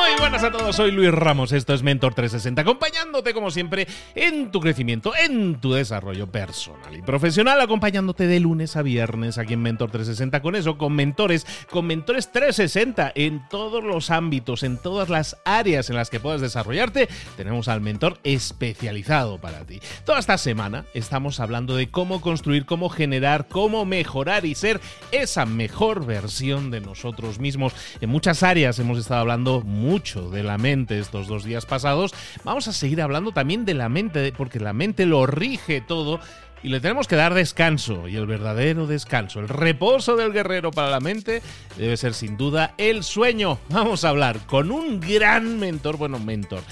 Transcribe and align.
Muy 0.00 0.18
buenas 0.18 0.42
a 0.42 0.50
todos, 0.50 0.76
soy 0.76 0.92
Luis 0.92 1.10
Ramos, 1.10 1.52
esto 1.52 1.74
es 1.74 1.82
Mentor 1.82 2.14
360, 2.14 2.62
acompañándote 2.62 3.34
como 3.34 3.50
siempre 3.50 3.86
en 4.14 4.50
tu 4.50 4.58
crecimiento, 4.58 5.12
en 5.14 5.60
tu 5.60 5.74
desarrollo 5.74 6.26
personal 6.26 6.96
y 6.96 7.02
profesional, 7.02 7.60
acompañándote 7.60 8.26
de 8.26 8.40
lunes 8.40 8.76
a 8.76 8.82
viernes 8.82 9.36
aquí 9.36 9.52
en 9.52 9.60
Mentor 9.62 9.90
360 9.90 10.40
con 10.40 10.56
eso, 10.56 10.78
con 10.78 10.94
mentores, 10.94 11.46
con 11.70 11.86
mentores 11.86 12.32
360 12.32 13.12
en 13.14 13.46
todos 13.50 13.84
los 13.84 14.10
ámbitos, 14.10 14.62
en 14.62 14.78
todas 14.78 15.10
las 15.10 15.36
áreas 15.44 15.90
en 15.90 15.96
las 15.96 16.08
que 16.08 16.18
puedas 16.18 16.40
desarrollarte, 16.40 17.10
tenemos 17.36 17.68
al 17.68 17.82
mentor 17.82 18.18
especializado 18.24 19.38
para 19.38 19.66
ti. 19.66 19.80
Toda 20.06 20.18
esta 20.18 20.38
semana 20.38 20.86
estamos 20.94 21.40
hablando 21.40 21.76
de 21.76 21.90
cómo 21.90 22.22
construir, 22.22 22.64
cómo 22.64 22.88
generar, 22.88 23.48
cómo 23.48 23.84
mejorar 23.84 24.46
y 24.46 24.54
ser 24.54 24.80
esa 25.12 25.44
mejor 25.44 26.06
versión 26.06 26.70
de 26.70 26.80
nosotros 26.80 27.38
mismos. 27.38 27.74
En 28.00 28.08
muchas 28.08 28.42
áreas 28.42 28.78
hemos 28.78 28.98
estado 28.98 29.20
hablando 29.20 29.60
mucho 29.90 30.30
de 30.30 30.44
la 30.44 30.56
mente 30.56 31.00
estos 31.00 31.26
dos 31.26 31.42
días 31.42 31.66
pasados, 31.66 32.14
vamos 32.44 32.68
a 32.68 32.72
seguir 32.72 33.02
hablando 33.02 33.32
también 33.32 33.64
de 33.64 33.74
la 33.74 33.88
mente, 33.88 34.32
porque 34.36 34.60
la 34.60 34.72
mente 34.72 35.04
lo 35.04 35.26
rige 35.26 35.80
todo 35.80 36.20
y 36.62 36.68
le 36.68 36.78
tenemos 36.78 37.08
que 37.08 37.16
dar 37.16 37.34
descanso, 37.34 38.06
y 38.06 38.14
el 38.14 38.26
verdadero 38.26 38.86
descanso, 38.86 39.40
el 39.40 39.48
reposo 39.48 40.14
del 40.14 40.32
guerrero 40.32 40.70
para 40.70 40.90
la 40.90 41.00
mente, 41.00 41.42
debe 41.76 41.96
ser 41.96 42.14
sin 42.14 42.36
duda 42.36 42.74
el 42.78 43.02
sueño. 43.02 43.58
Vamos 43.70 44.04
a 44.04 44.10
hablar 44.10 44.38
con 44.46 44.70
un 44.70 45.00
gran 45.00 45.58
mentor, 45.58 45.96
bueno, 45.96 46.20
mentor, 46.20 46.62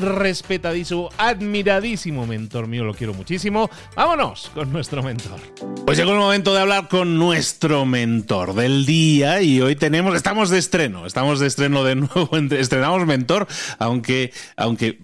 respetadísimo, 0.00 1.10
admiradísimo 1.18 2.26
mentor 2.26 2.66
mío, 2.66 2.84
lo 2.84 2.94
quiero 2.94 3.14
muchísimo. 3.14 3.70
Vámonos 3.94 4.50
con 4.54 4.72
nuestro 4.72 5.02
mentor. 5.02 5.40
Pues 5.84 5.98
llegó 5.98 6.12
el 6.12 6.18
momento 6.18 6.52
de 6.54 6.60
hablar 6.60 6.88
con 6.88 7.18
nuestro 7.18 7.86
mentor 7.86 8.54
del 8.54 8.86
día 8.86 9.42
y 9.42 9.60
hoy 9.60 9.76
tenemos, 9.76 10.16
estamos 10.16 10.50
de 10.50 10.58
estreno, 10.58 11.06
estamos 11.06 11.40
de 11.40 11.46
estreno 11.46 11.84
de 11.84 11.94
nuevo, 11.96 12.30
estrenamos 12.50 13.06
mentor, 13.06 13.46
aunque, 13.78 14.32
aunque 14.56 14.98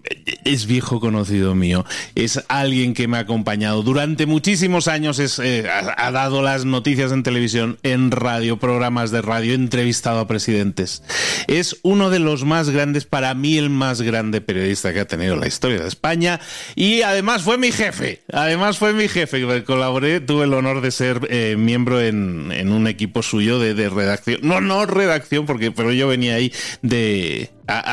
es 0.44 0.66
viejo 0.66 1.00
conocido 1.00 1.54
mío, 1.54 1.84
es 2.14 2.42
alguien 2.48 2.94
que 2.94 3.08
me 3.08 3.16
ha 3.16 3.20
acompañado 3.20 3.82
durante 3.82 4.26
muchísimos 4.26 4.88
años, 4.88 5.18
es, 5.18 5.38
eh, 5.38 5.68
ha, 5.68 6.06
ha 6.06 6.10
dado 6.10 6.42
las 6.42 6.64
noticias 6.64 7.12
en 7.12 7.22
televisión, 7.22 7.78
en 7.82 8.10
radio, 8.10 8.58
programas 8.58 9.10
de 9.10 9.22
radio, 9.22 9.54
entrevistado 9.54 10.20
a 10.20 10.26
presidentes. 10.26 11.02
Es 11.46 11.76
uno 11.82 12.10
de 12.10 12.18
los 12.18 12.44
más 12.44 12.70
grandes, 12.70 13.04
para 13.06 13.34
mí 13.34 13.56
el 13.56 13.70
más 13.70 14.02
grande 14.02 14.40
periodista 14.40 14.81
que 14.90 15.00
ha 15.00 15.04
tenido 15.04 15.36
la 15.36 15.46
historia 15.46 15.80
de 15.80 15.88
España. 15.88 16.40
Y 16.74 17.02
además 17.02 17.42
fue 17.42 17.58
mi 17.58 17.70
jefe, 17.70 18.22
además 18.32 18.78
fue 18.78 18.92
mi 18.94 19.08
jefe, 19.08 19.62
colaboré, 19.64 20.20
tuve 20.20 20.44
el 20.44 20.54
honor 20.54 20.80
de 20.80 20.90
ser 20.90 21.20
eh, 21.30 21.56
miembro 21.58 22.00
en, 22.00 22.50
en, 22.52 22.72
un 22.72 22.86
equipo 22.86 23.22
suyo 23.22 23.58
de, 23.58 23.88
redacción, 23.88 24.40
no, 24.42 24.60
no 24.60 24.86
redacción, 24.86 25.46
porque 25.46 25.70
pero 25.70 25.92
yo 25.92 26.08
venía 26.08 26.34
ahí 26.34 26.52
de... 26.80 27.50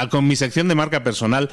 Con 0.10 0.28
mi 0.28 0.36
sección 0.36 0.68
de 0.68 0.76
marca 0.76 1.04
personal 1.04 1.50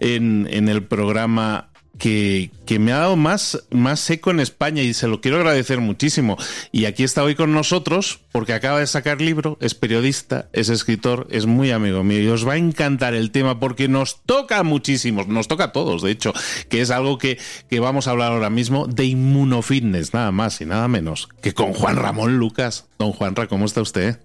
en, 0.00 0.46
en 0.50 0.68
el 0.68 0.82
programa 0.82 1.69
que, 1.98 2.50
que, 2.66 2.78
me 2.78 2.92
ha 2.92 2.98
dado 2.98 3.16
más, 3.16 3.62
más 3.70 4.00
seco 4.00 4.30
en 4.30 4.40
España 4.40 4.82
y 4.82 4.94
se 4.94 5.08
lo 5.08 5.20
quiero 5.20 5.36
agradecer 5.36 5.80
muchísimo. 5.80 6.36
Y 6.72 6.86
aquí 6.86 7.04
está 7.04 7.22
hoy 7.22 7.34
con 7.34 7.52
nosotros 7.52 8.20
porque 8.32 8.54
acaba 8.54 8.80
de 8.80 8.86
sacar 8.86 9.20
libro, 9.20 9.58
es 9.60 9.74
periodista, 9.74 10.48
es 10.52 10.68
escritor, 10.68 11.26
es 11.30 11.46
muy 11.46 11.70
amigo 11.70 12.02
mío 12.02 12.20
y 12.20 12.28
os 12.28 12.46
va 12.46 12.54
a 12.54 12.58
encantar 12.58 13.14
el 13.14 13.30
tema 13.30 13.60
porque 13.60 13.88
nos 13.88 14.22
toca 14.22 14.62
muchísimo, 14.62 15.24
nos 15.24 15.48
toca 15.48 15.64
a 15.64 15.72
todos, 15.72 16.02
de 16.02 16.10
hecho, 16.10 16.32
que 16.68 16.80
es 16.80 16.90
algo 16.90 17.18
que, 17.18 17.38
que 17.68 17.80
vamos 17.80 18.06
a 18.06 18.12
hablar 18.12 18.32
ahora 18.32 18.50
mismo 18.50 18.86
de 18.86 19.04
inmunofitness, 19.04 20.14
nada 20.14 20.32
más 20.32 20.60
y 20.60 20.66
nada 20.66 20.88
menos 20.88 21.28
que 21.42 21.54
con 21.54 21.72
Juan 21.72 21.96
Ramón 21.96 22.38
Lucas. 22.38 22.86
Don 22.98 23.12
Juanra, 23.12 23.46
¿cómo 23.46 23.64
está 23.64 23.80
usted? 23.80 24.18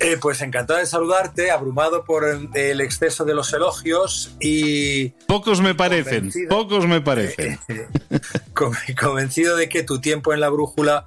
Eh, 0.00 0.16
pues 0.20 0.40
encantado 0.42 0.78
de 0.78 0.86
saludarte, 0.86 1.50
abrumado 1.50 2.04
por 2.04 2.24
el 2.54 2.80
exceso 2.80 3.24
de 3.24 3.34
los 3.34 3.52
elogios 3.52 4.36
y... 4.40 5.10
Pocos 5.26 5.60
me 5.60 5.74
parecen, 5.74 6.30
pocos 6.48 6.86
me 6.86 7.00
parecen. 7.00 7.58
convencido 9.00 9.56
de 9.56 9.68
que 9.68 9.82
tu 9.82 10.00
tiempo 10.00 10.32
en 10.32 10.40
la 10.40 10.48
brújula 10.48 11.06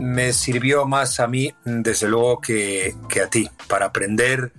me 0.00 0.32
sirvió 0.32 0.86
más 0.86 1.20
a 1.20 1.26
mí, 1.26 1.52
desde 1.64 2.08
luego, 2.08 2.40
que, 2.40 2.94
que 3.08 3.22
a 3.22 3.28
ti, 3.28 3.48
para 3.66 3.86
aprender 3.86 4.52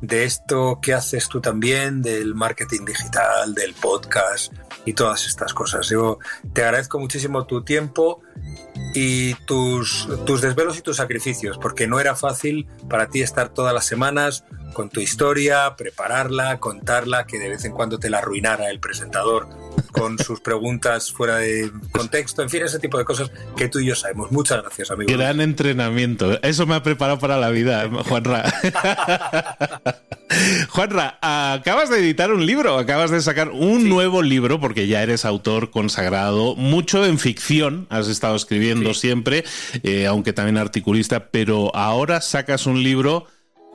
de 0.00 0.24
esto 0.24 0.78
que 0.80 0.94
haces 0.94 1.28
tú 1.28 1.40
también, 1.40 2.02
del 2.02 2.34
marketing 2.34 2.84
digital, 2.84 3.54
del 3.54 3.74
podcast 3.74 4.52
y 4.84 4.92
todas 4.92 5.26
estas 5.26 5.54
cosas. 5.54 5.88
Yo 5.88 6.18
te 6.52 6.62
agradezco 6.62 6.98
muchísimo 6.98 7.46
tu 7.46 7.62
tiempo 7.62 8.22
y 8.94 9.34
tus, 9.46 10.08
tus 10.26 10.40
desvelos 10.40 10.78
y 10.78 10.82
tus 10.82 10.96
sacrificios, 10.96 11.58
porque 11.58 11.86
no 11.86 12.00
era 12.00 12.14
fácil 12.14 12.66
para 12.88 13.08
ti 13.08 13.22
estar 13.22 13.48
todas 13.48 13.74
las 13.74 13.86
semanas 13.86 14.44
con 14.72 14.90
tu 14.90 15.00
historia, 15.00 15.74
prepararla, 15.76 16.58
contarla, 16.58 17.26
que 17.26 17.38
de 17.38 17.48
vez 17.48 17.64
en 17.64 17.72
cuando 17.72 17.98
te 17.98 18.10
la 18.10 18.18
arruinara 18.18 18.70
el 18.70 18.80
presentador 18.80 19.48
con 19.92 20.18
sus 20.24 20.40
preguntas 20.40 21.12
fuera 21.12 21.36
de 21.36 21.70
contexto, 21.92 22.42
en 22.42 22.50
fin, 22.50 22.62
ese 22.64 22.78
tipo 22.78 22.98
de 22.98 23.04
cosas 23.04 23.30
que 23.56 23.68
tú 23.68 23.78
y 23.78 23.86
yo 23.86 23.94
sabemos. 23.94 24.30
Muchas 24.32 24.62
gracias, 24.62 24.90
amigo. 24.90 25.10
Gran 25.10 25.40
entrenamiento. 25.40 26.42
Eso 26.42 26.66
me 26.66 26.74
ha 26.74 26.82
preparado 26.82 27.18
para 27.18 27.38
la 27.38 27.50
vida, 27.50 27.88
Juanra. 28.06 28.44
Juanra, 30.74 31.20
acabas 31.22 31.88
de 31.88 32.00
editar 32.00 32.32
un 32.32 32.46
libro, 32.46 32.78
acabas 32.78 33.12
de 33.12 33.20
sacar 33.22 33.50
un 33.50 33.88
nuevo 33.88 34.22
libro, 34.22 34.58
porque 34.58 34.88
ya 34.88 35.04
eres 35.04 35.24
autor 35.24 35.70
consagrado, 35.70 36.56
mucho 36.56 37.06
en 37.06 37.20
ficción, 37.20 37.86
has 37.90 38.08
estado 38.08 38.34
escribiendo 38.34 38.92
siempre, 38.92 39.44
eh, 39.84 40.08
aunque 40.08 40.32
también 40.32 40.58
articulista, 40.58 41.28
pero 41.30 41.70
ahora 41.76 42.20
sacas 42.20 42.66
un 42.66 42.82
libro 42.82 43.28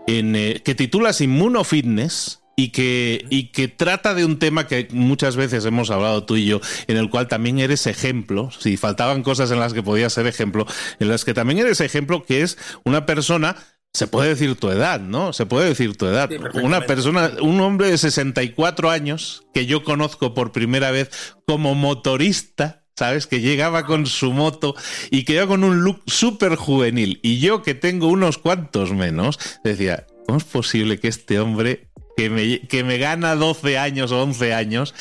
en, 0.07 0.35
eh, 0.35 0.61
que 0.61 0.75
titulas 0.75 1.21
Inmunofitness 1.21 2.41
y 2.57 2.71
que, 2.71 3.25
y 3.29 3.53
que 3.53 3.69
trata 3.69 4.13
de 4.13 4.25
un 4.25 4.37
tema 4.37 4.67
que 4.67 4.89
muchas 4.91 5.37
veces 5.37 5.63
hemos 5.63 5.91
hablado 5.91 6.25
tú 6.25 6.35
y 6.35 6.47
yo, 6.47 6.59
en 6.87 6.97
el 6.97 7.09
cual 7.09 7.29
también 7.29 7.59
eres 7.59 7.87
ejemplo, 7.87 8.51
si 8.51 8.75
faltaban 8.75 9.23
cosas 9.23 9.51
en 9.51 9.61
las 9.61 9.73
que 9.73 9.83
podías 9.83 10.11
ser 10.11 10.27
ejemplo, 10.27 10.65
en 10.99 11.07
las 11.07 11.23
que 11.23 11.33
también 11.33 11.59
eres 11.59 11.79
ejemplo, 11.79 12.25
que 12.25 12.41
es 12.41 12.57
una 12.83 13.05
persona 13.05 13.55
se 13.93 14.07
puede 14.07 14.29
decir 14.29 14.55
tu 14.55 14.69
edad, 14.69 14.99
¿no? 14.99 15.33
Se 15.33 15.45
puede 15.45 15.69
decir 15.69 15.97
tu 15.97 16.05
edad. 16.05 16.29
Una 16.61 16.81
persona, 16.81 17.31
un 17.41 17.59
hombre 17.59 17.89
de 17.89 17.97
64 17.97 18.89
años 18.89 19.43
que 19.53 19.65
yo 19.65 19.83
conozco 19.83 20.33
por 20.33 20.51
primera 20.51 20.91
vez 20.91 21.09
como 21.47 21.73
motorista, 21.73 22.83
¿sabes? 22.95 23.25
Que 23.25 23.41
llegaba 23.41 23.85
con 23.85 24.05
su 24.05 24.31
moto 24.31 24.75
y 25.09 25.23
que 25.23 25.33
iba 25.33 25.47
con 25.47 25.63
un 25.63 25.81
look 25.81 26.03
súper 26.05 26.55
juvenil. 26.55 27.19
Y 27.23 27.39
yo 27.39 27.63
que 27.63 27.73
tengo 27.73 28.07
unos 28.07 28.37
cuantos 28.37 28.93
menos, 28.93 29.39
decía, 29.63 30.05
¿cómo 30.25 30.37
es 30.37 30.43
posible 30.43 30.99
que 30.99 31.07
este 31.07 31.39
hombre 31.39 31.89
que 32.15 32.29
me, 32.29 32.61
que 32.67 32.83
me 32.83 32.99
gana 32.99 33.35
12 33.35 33.79
años 33.79 34.11
o 34.11 34.21
11 34.21 34.53
años 34.53 34.93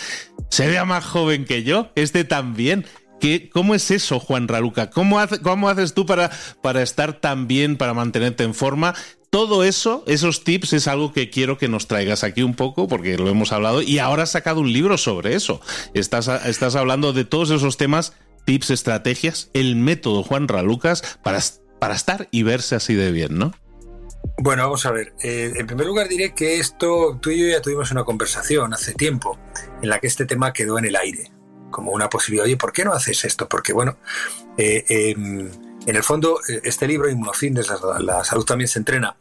se 0.50 0.67
vea 0.67 0.87
más 0.87 1.05
joven 1.05 1.44
que 1.44 1.62
yo? 1.62 1.90
Este 1.94 2.25
también. 2.25 2.87
¿Qué, 3.20 3.50
¿Cómo 3.52 3.74
es 3.74 3.90
eso, 3.90 4.20
Juan 4.20 4.48
Raluca? 4.48 4.90
¿Cómo, 4.90 5.18
¿Cómo 5.42 5.68
haces 5.68 5.94
tú 5.94 6.06
para, 6.06 6.30
para 6.62 6.82
estar 6.82 7.20
tan 7.20 7.48
bien, 7.48 7.76
para 7.76 7.94
mantenerte 7.94 8.44
en 8.44 8.54
forma? 8.54 8.94
Todo 9.30 9.64
eso, 9.64 10.04
esos 10.06 10.44
tips, 10.44 10.72
es 10.72 10.88
algo 10.88 11.12
que 11.12 11.28
quiero 11.28 11.58
que 11.58 11.68
nos 11.68 11.86
traigas 11.86 12.24
aquí 12.24 12.42
un 12.42 12.54
poco, 12.54 12.88
porque 12.88 13.18
lo 13.18 13.28
hemos 13.28 13.52
hablado, 13.52 13.82
y 13.82 13.98
ahora 13.98 14.22
has 14.22 14.30
sacado 14.30 14.60
un 14.60 14.72
libro 14.72 14.96
sobre 14.96 15.34
eso. 15.34 15.60
Estás, 15.94 16.28
estás 16.46 16.76
hablando 16.76 17.12
de 17.12 17.24
todos 17.24 17.50
esos 17.50 17.76
temas, 17.76 18.14
tips, 18.46 18.70
estrategias, 18.70 19.50
el 19.52 19.76
método 19.76 20.22
Juan 20.22 20.48
Ralucas 20.48 21.18
para, 21.22 21.40
para 21.78 21.94
estar 21.94 22.28
y 22.30 22.42
verse 22.44 22.76
así 22.76 22.94
de 22.94 23.12
bien, 23.12 23.36
¿no? 23.36 23.52
Bueno, 24.38 24.62
vamos 24.62 24.86
a 24.86 24.92
ver. 24.92 25.12
Eh, 25.22 25.52
en 25.56 25.66
primer 25.66 25.86
lugar 25.86 26.08
diré 26.08 26.32
que 26.32 26.58
esto, 26.58 27.18
tú 27.20 27.30
y 27.30 27.40
yo 27.40 27.48
ya 27.48 27.60
tuvimos 27.60 27.90
una 27.90 28.04
conversación 28.04 28.72
hace 28.72 28.94
tiempo 28.94 29.38
en 29.82 29.90
la 29.90 29.98
que 29.98 30.06
este 30.06 30.24
tema 30.24 30.52
quedó 30.52 30.78
en 30.78 30.86
el 30.86 30.96
aire 30.96 31.30
como 31.70 31.92
una 31.92 32.08
posibilidad, 32.08 32.46
oye, 32.46 32.56
¿por 32.56 32.72
qué 32.72 32.84
no 32.84 32.92
haces 32.92 33.24
esto? 33.24 33.48
Porque 33.48 33.72
bueno, 33.72 33.98
eh, 34.56 34.84
em, 34.88 35.50
en 35.86 35.96
el 35.96 36.02
fondo, 36.02 36.40
eh, 36.48 36.60
este 36.64 36.86
libro, 36.86 37.08
Inmunofitness, 37.08 37.68
la, 37.68 37.98
la 38.00 38.24
salud 38.24 38.44
también 38.44 38.68
se 38.68 38.78
entrena, 38.78 39.16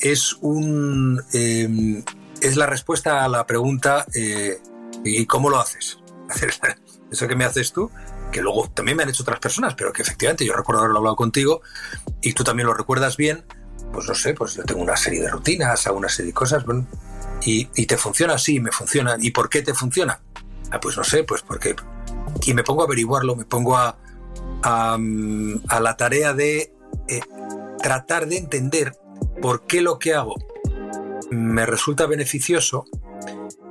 es 0.00 0.36
un 0.40 1.22
em, 1.32 2.04
es 2.40 2.56
la 2.56 2.66
respuesta 2.66 3.24
a 3.24 3.28
la 3.28 3.46
pregunta 3.46 4.06
eh, 4.14 4.60
¿y 5.04 5.26
cómo 5.26 5.50
lo 5.50 5.58
haces? 5.58 5.98
Eso 7.10 7.28
que 7.28 7.36
me 7.36 7.44
haces 7.44 7.72
tú, 7.72 7.90
que 8.32 8.42
luego 8.42 8.68
también 8.70 8.96
me 8.96 9.02
han 9.02 9.08
hecho 9.08 9.22
otras 9.22 9.38
personas, 9.38 9.74
pero 9.74 9.92
que 9.92 10.02
efectivamente 10.02 10.44
yo 10.44 10.54
recuerdo 10.54 10.80
haberlo 10.80 10.98
hablado 10.98 11.16
contigo 11.16 11.62
y 12.20 12.32
tú 12.32 12.44
también 12.44 12.66
lo 12.66 12.74
recuerdas 12.74 13.16
bien, 13.16 13.44
pues 13.92 14.08
no 14.08 14.14
sé, 14.14 14.34
pues 14.34 14.54
yo 14.54 14.64
tengo 14.64 14.82
una 14.82 14.96
serie 14.96 15.22
de 15.22 15.28
rutinas, 15.28 15.86
hago 15.86 15.98
una 15.98 16.08
serie 16.08 16.32
de 16.32 16.34
cosas, 16.34 16.64
bueno, 16.64 16.86
y, 17.44 17.68
y 17.76 17.86
te 17.86 17.96
funciona 17.96 18.34
así, 18.34 18.58
me 18.58 18.72
funciona. 18.72 19.16
¿Y 19.20 19.30
por 19.30 19.48
qué 19.48 19.62
te 19.62 19.74
funciona? 19.74 20.20
Ah, 20.74 20.80
pues 20.80 20.96
no 20.96 21.04
sé, 21.04 21.22
pues 21.22 21.42
porque... 21.42 21.76
Y 22.44 22.52
me 22.52 22.64
pongo 22.64 22.82
a 22.82 22.86
averiguarlo, 22.86 23.36
me 23.36 23.44
pongo 23.44 23.76
a, 23.76 23.96
a, 24.64 24.98
la 25.80 25.96
tarea 25.96 26.34
de 26.34 26.74
eh, 27.08 27.20
tratar 27.80 28.26
de 28.26 28.38
entender 28.38 28.96
por 29.40 29.66
qué 29.66 29.82
lo 29.82 30.00
que 30.00 30.14
hago 30.14 30.34
me 31.30 31.64
resulta 31.64 32.06
beneficioso 32.06 32.86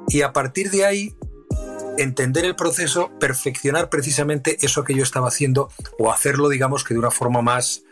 y 0.07 0.21
a 0.21 0.31
partir 0.31 0.71
de 0.71 0.85
ahí 0.85 1.15
entender 1.97 2.45
el 2.45 2.55
proceso, 2.55 3.11
perfeccionar 3.19 3.89
precisamente 3.89 4.57
eso 4.61 4.85
que 4.85 4.95
yo 4.95 5.03
estaba 5.03 5.27
haciendo 5.27 5.69
o 5.99 6.09
hacerlo, 6.09 6.47
digamos, 6.47 6.85
que 6.85 6.93
de 6.93 7.01
una 7.01 7.11
forma 7.11 7.41
más, 7.41 7.83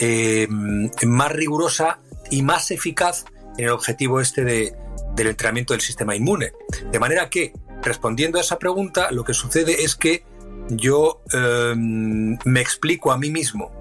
eh, 0.00 0.48
más 0.48 1.32
rigurosa 1.32 2.00
y 2.32 2.42
más 2.42 2.72
eficaz 2.72 3.26
en 3.58 3.66
el 3.66 3.70
objetivo 3.70 4.20
este 4.20 4.42
de, 4.42 4.74
del 5.14 5.28
entrenamiento 5.28 5.72
del 5.72 5.80
sistema 5.82 6.16
inmune. 6.16 6.52
De 6.90 6.98
manera 6.98 7.30
que 7.30 7.52
respondiendo 7.82 8.38
a 8.38 8.40
esa 8.40 8.58
pregunta, 8.58 9.10
lo 9.10 9.24
que 9.24 9.34
sucede 9.34 9.82
es 9.84 9.96
que 9.96 10.24
yo 10.68 11.22
em, 11.32 12.38
me 12.44 12.60
explico 12.60 13.12
a 13.12 13.18
mí 13.18 13.30
mismo 13.30 13.72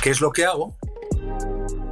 qué 0.00 0.10
es 0.10 0.20
lo 0.20 0.30
que 0.32 0.44
hago, 0.44 0.76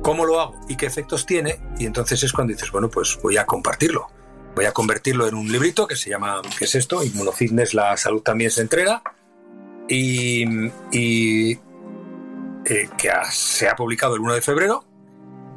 cómo 0.02 0.24
lo 0.24 0.40
hago 0.40 0.54
y 0.68 0.76
qué 0.76 0.86
efectos 0.86 1.26
tiene, 1.26 1.58
y 1.78 1.86
entonces 1.86 2.22
es 2.22 2.32
cuando 2.32 2.52
dices, 2.52 2.70
bueno, 2.70 2.88
pues 2.88 3.18
voy 3.22 3.36
a 3.36 3.46
compartirlo. 3.46 4.08
Voy 4.54 4.64
a 4.64 4.72
convertirlo 4.72 5.28
en 5.28 5.34
un 5.34 5.52
librito 5.52 5.86
que 5.86 5.96
se 5.96 6.08
llama, 6.08 6.40
¿qué 6.58 6.64
es 6.64 6.74
esto? 6.74 7.04
Inmunofitness, 7.04 7.74
la 7.74 7.94
salud 7.96 8.22
también 8.22 8.50
se 8.50 8.62
entrega. 8.62 9.02
Y, 9.86 10.44
eh, 11.52 11.58
que 12.96 13.10
se 13.30 13.68
ha 13.68 13.76
publicado 13.76 14.14
el 14.14 14.22
1 14.22 14.34
de 14.34 14.40
febrero, 14.40 14.84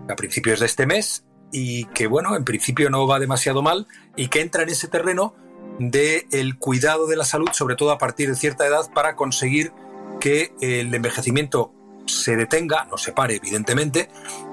a 0.09 0.15
principios 0.15 0.59
de 0.59 0.65
este 0.65 0.85
mes, 0.85 1.23
y 1.51 1.85
que, 1.85 2.07
bueno, 2.07 2.35
en 2.35 2.44
principio 2.44 2.89
no 2.89 3.07
va 3.07 3.19
demasiado 3.19 3.61
mal, 3.61 3.88
y 4.17 4.27
que 4.27 4.41
entra 4.41 4.63
en 4.63 4.69
ese 4.69 4.89
terreno 4.89 5.33
del 5.79 6.57
cuidado 6.57 7.07
de 7.07 7.15
la 7.15 7.25
salud, 7.25 7.49
sobre 7.53 7.75
todo 7.75 7.91
a 7.91 7.97
partir 7.97 8.29
de 8.29 8.35
cierta 8.35 8.67
edad, 8.67 8.91
para 8.93 9.15
conseguir 9.15 9.71
que 10.19 10.53
el 10.61 10.93
envejecimiento 10.93 11.73
se 12.05 12.35
detenga, 12.35 12.85
no 12.85 12.97
se 12.97 13.13
pare 13.13 13.35
evidentemente, 13.35 14.09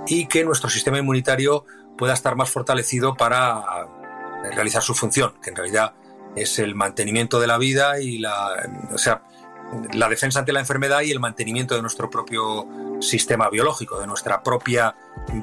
y 0.06 0.26
que 0.26 0.44
nuestro 0.44 0.70
sistema 0.70 0.98
inmunitario 0.98 1.64
pueda 1.98 2.14
estar 2.14 2.36
más 2.36 2.50
fortalecido 2.50 3.16
para 3.16 3.88
realizar 4.54 4.82
su 4.82 4.94
función, 4.94 5.34
que 5.42 5.50
en 5.50 5.56
realidad 5.56 5.94
es 6.36 6.58
el 6.58 6.74
mantenimiento 6.74 7.40
de 7.40 7.46
la 7.46 7.58
vida 7.58 8.00
y 8.00 8.18
la, 8.18 8.68
o 8.92 8.98
sea, 8.98 9.22
la 9.94 10.08
defensa 10.08 10.38
ante 10.38 10.52
la 10.52 10.60
enfermedad 10.60 11.00
y 11.00 11.10
el 11.10 11.18
mantenimiento 11.18 11.74
de 11.74 11.82
nuestro 11.82 12.08
propio 12.08 12.66
sistema 13.00 13.50
biológico, 13.50 13.98
de 13.98 14.06
nuestra 14.06 14.42
propia 14.42 14.94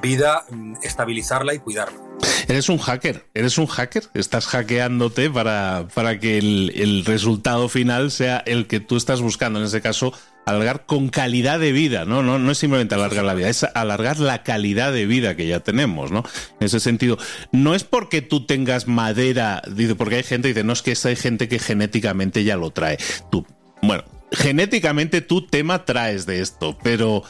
vida, 0.01 0.45
estabilizarla 0.81 1.53
y 1.53 1.59
cuidarla. 1.59 1.99
Eres 2.47 2.69
un 2.69 2.77
hacker, 2.77 3.25
eres 3.33 3.57
un 3.57 3.67
hacker, 3.67 4.03
estás 4.13 4.47
hackeándote 4.47 5.29
para, 5.29 5.87
para 5.93 6.19
que 6.19 6.37
el, 6.37 7.03
resultado 7.05 7.69
final 7.69 8.11
sea 8.11 8.37
el 8.45 8.67
que 8.67 8.79
tú 8.79 8.95
estás 8.95 9.21
buscando, 9.21 9.59
en 9.59 9.65
ese 9.65 9.81
caso, 9.81 10.13
alargar 10.45 10.85
con 10.85 11.09
calidad 11.09 11.59
de 11.59 11.71
vida, 11.71 12.05
¿no? 12.05 12.23
No, 12.23 12.39
no 12.39 12.51
es 12.51 12.57
simplemente 12.57 12.95
alargar 12.95 13.23
la 13.23 13.33
vida, 13.33 13.49
es 13.49 13.63
alargar 13.63 14.19
la 14.19 14.43
calidad 14.43 14.93
de 14.93 15.05
vida 15.05 15.35
que 15.35 15.47
ya 15.47 15.59
tenemos, 15.61 16.11
¿no? 16.11 16.23
En 16.59 16.65
ese 16.65 16.79
sentido, 16.79 17.17
no 17.51 17.75
es 17.75 17.83
porque 17.83 18.21
tú 18.21 18.45
tengas 18.45 18.87
madera, 18.87 19.61
porque 19.97 20.15
hay 20.17 20.23
gente 20.23 20.49
que 20.49 20.53
dice, 20.53 20.63
no 20.63 20.73
es 20.73 20.81
que 20.81 20.97
hay 21.03 21.15
gente 21.15 21.47
que 21.47 21.59
genéticamente 21.59 22.43
ya 22.43 22.57
lo 22.57 22.71
trae. 22.71 22.97
Tú, 23.31 23.45
bueno, 23.81 24.03
genéticamente 24.31 25.21
tú 25.21 25.45
tema 25.47 25.85
traes 25.85 26.25
de 26.25 26.41
esto, 26.41 26.77
pero 26.83 27.23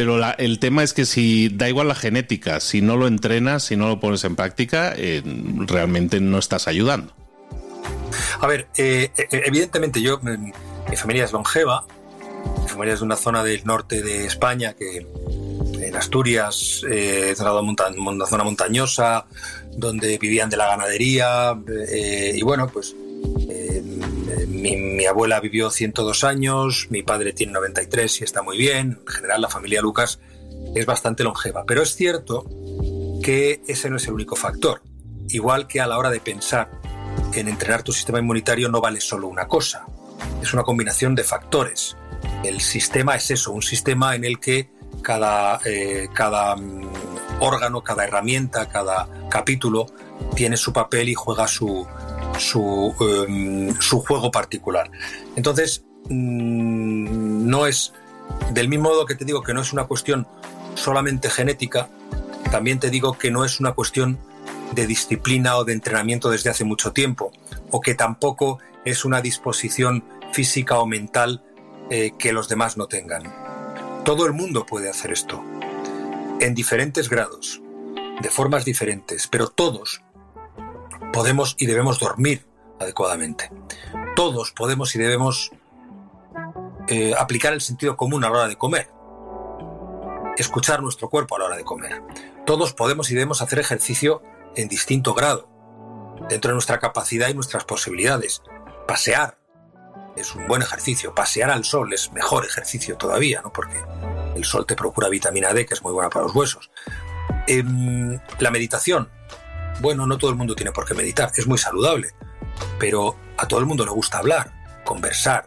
pero 0.00 0.18
el 0.38 0.58
tema 0.60 0.82
es 0.82 0.94
que 0.94 1.04
si 1.04 1.50
da 1.50 1.68
igual 1.68 1.88
la 1.88 1.94
genética, 1.94 2.58
si 2.60 2.80
no 2.80 2.96
lo 2.96 3.06
entrenas, 3.06 3.64
si 3.64 3.76
no 3.76 3.86
lo 3.86 4.00
pones 4.00 4.24
en 4.24 4.34
práctica, 4.34 4.94
eh, 4.96 5.20
realmente 5.66 6.20
no 6.22 6.38
estás 6.38 6.68
ayudando. 6.68 7.12
A 8.40 8.46
ver, 8.46 8.68
eh, 8.78 9.10
eh, 9.14 9.42
evidentemente 9.44 10.00
yo, 10.00 10.18
mi 10.22 10.96
familia 10.96 11.26
es 11.26 11.32
longeva, 11.32 11.84
mi 12.62 12.66
familia 12.66 12.94
es 12.94 13.00
de 13.00 13.04
una 13.04 13.16
zona 13.16 13.44
del 13.44 13.62
norte 13.66 14.02
de 14.02 14.24
España 14.24 14.72
que 14.72 15.06
en 15.82 15.94
Asturias, 15.94 16.82
eh, 16.88 17.34
una 17.38 18.26
zona 18.26 18.42
montañosa, 18.42 19.26
donde 19.76 20.16
vivían 20.16 20.48
de 20.48 20.56
la 20.56 20.66
ganadería, 20.66 21.60
y 22.34 22.40
bueno, 22.40 22.70
pues 22.72 22.96
mi, 24.48 25.06
abuela 25.06 25.40
vivió 25.40 25.70
102 25.70 26.24
años, 26.24 26.86
mi 26.90 27.02
padre 27.02 27.32
tiene 27.32 27.52
93 27.52 28.20
y 28.20 28.24
está 28.24 28.42
muy 28.42 28.58
bien. 28.58 29.00
En 29.06 29.12
general, 29.12 29.40
la 29.40 29.48
familia 29.48 29.82
Lucas 29.82 30.20
es 30.74 30.86
bastante 30.86 31.24
longeva. 31.24 31.64
Pero 31.66 31.82
es 31.82 31.94
cierto 31.94 32.44
que 33.22 33.62
ese 33.66 33.90
no 33.90 33.96
es 33.96 34.06
el 34.06 34.14
único 34.14 34.36
factor. 34.36 34.82
Igual 35.28 35.66
que 35.66 35.80
a 35.80 35.86
la 35.86 35.98
hora 35.98 36.10
de 36.10 36.20
pensar 36.20 36.70
en 37.34 37.48
entrenar 37.48 37.82
tu 37.82 37.92
sistema 37.92 38.18
inmunitario 38.18 38.68
no 38.68 38.80
vale 38.80 39.00
solo 39.00 39.28
una 39.28 39.46
cosa. 39.46 39.86
Es 40.42 40.52
una 40.52 40.62
combinación 40.62 41.14
de 41.14 41.24
factores. 41.24 41.96
El 42.44 42.60
sistema 42.60 43.16
es 43.16 43.30
eso, 43.30 43.52
un 43.52 43.62
sistema 43.62 44.14
en 44.14 44.24
el 44.24 44.40
que 44.40 44.70
cada, 45.02 45.60
eh, 45.64 46.08
cada 46.12 46.56
mm, 46.56 46.88
órgano, 47.40 47.82
cada 47.82 48.04
herramienta, 48.04 48.68
cada 48.68 49.08
capítulo 49.30 49.86
tiene 50.34 50.56
su 50.56 50.72
papel 50.72 51.08
y 51.08 51.14
juega 51.14 51.48
su, 51.48 51.86
su, 52.38 52.94
em, 53.00 53.74
su 53.80 54.00
juego 54.00 54.30
particular. 54.30 54.90
Entonces, 55.36 55.84
mm, 56.08 57.48
no 57.48 57.66
es, 57.66 57.92
del 58.52 58.68
mismo 58.68 58.90
modo 58.90 59.06
que 59.06 59.14
te 59.14 59.24
digo 59.24 59.42
que 59.42 59.54
no 59.54 59.60
es 59.60 59.72
una 59.72 59.84
cuestión 59.84 60.26
solamente 60.74 61.30
genética, 61.30 61.88
también 62.50 62.80
te 62.80 62.90
digo 62.90 63.16
que 63.18 63.30
no 63.30 63.44
es 63.44 63.60
una 63.60 63.72
cuestión 63.72 64.18
de 64.72 64.86
disciplina 64.86 65.56
o 65.56 65.64
de 65.64 65.72
entrenamiento 65.72 66.30
desde 66.30 66.50
hace 66.50 66.64
mucho 66.64 66.92
tiempo, 66.92 67.32
o 67.70 67.80
que 67.80 67.94
tampoco 67.94 68.58
es 68.84 69.04
una 69.04 69.20
disposición 69.20 70.04
física 70.32 70.78
o 70.78 70.86
mental 70.86 71.42
eh, 71.90 72.12
que 72.18 72.32
los 72.32 72.48
demás 72.48 72.76
no 72.76 72.86
tengan. 72.86 73.22
Todo 74.04 74.26
el 74.26 74.32
mundo 74.32 74.64
puede 74.64 74.88
hacer 74.88 75.12
esto, 75.12 75.42
en 76.40 76.54
diferentes 76.54 77.08
grados. 77.08 77.60
de 78.20 78.28
formas 78.28 78.66
diferentes, 78.66 79.28
pero 79.28 79.48
todos 79.48 80.02
podemos 81.12 81.56
y 81.58 81.66
debemos 81.66 81.98
dormir 81.98 82.46
adecuadamente. 82.78 83.50
Todos 84.16 84.52
podemos 84.52 84.94
y 84.94 84.98
debemos 84.98 85.50
eh, 86.88 87.14
aplicar 87.16 87.52
el 87.52 87.60
sentido 87.60 87.96
común 87.96 88.24
a 88.24 88.30
la 88.30 88.38
hora 88.38 88.48
de 88.48 88.56
comer. 88.56 88.90
Escuchar 90.36 90.82
nuestro 90.82 91.10
cuerpo 91.10 91.36
a 91.36 91.40
la 91.40 91.44
hora 91.46 91.56
de 91.56 91.64
comer. 91.64 92.02
Todos 92.46 92.72
podemos 92.72 93.10
y 93.10 93.14
debemos 93.14 93.42
hacer 93.42 93.58
ejercicio 93.58 94.22
en 94.56 94.68
distinto 94.68 95.14
grado, 95.14 95.48
dentro 96.28 96.50
de 96.50 96.54
nuestra 96.54 96.78
capacidad 96.78 97.28
y 97.28 97.34
nuestras 97.34 97.64
posibilidades. 97.64 98.42
Pasear 98.88 99.38
es 100.16 100.34
un 100.34 100.46
buen 100.48 100.62
ejercicio. 100.62 101.14
Pasear 101.14 101.50
al 101.50 101.64
sol 101.64 101.92
es 101.92 102.12
mejor 102.12 102.44
ejercicio 102.44 102.96
todavía, 102.96 103.42
¿no? 103.42 103.52
Porque 103.52 103.78
el 104.34 104.44
sol 104.44 104.66
te 104.66 104.74
procura 104.74 105.08
vitamina 105.08 105.52
D, 105.52 105.66
que 105.66 105.74
es 105.74 105.82
muy 105.82 105.92
buena 105.92 106.10
para 106.10 106.24
los 106.24 106.34
huesos. 106.34 106.70
Em, 107.46 108.18
la 108.38 108.50
meditación. 108.50 109.10
Bueno, 109.80 110.06
no 110.06 110.18
todo 110.18 110.30
el 110.30 110.36
mundo 110.36 110.54
tiene 110.54 110.72
por 110.72 110.84
qué 110.84 110.94
meditar, 110.94 111.32
es 111.36 111.46
muy 111.46 111.58
saludable, 111.58 112.10
pero 112.78 113.16
a 113.38 113.48
todo 113.48 113.60
el 113.60 113.66
mundo 113.66 113.84
le 113.84 113.90
gusta 113.90 114.18
hablar, 114.18 114.52
conversar. 114.84 115.46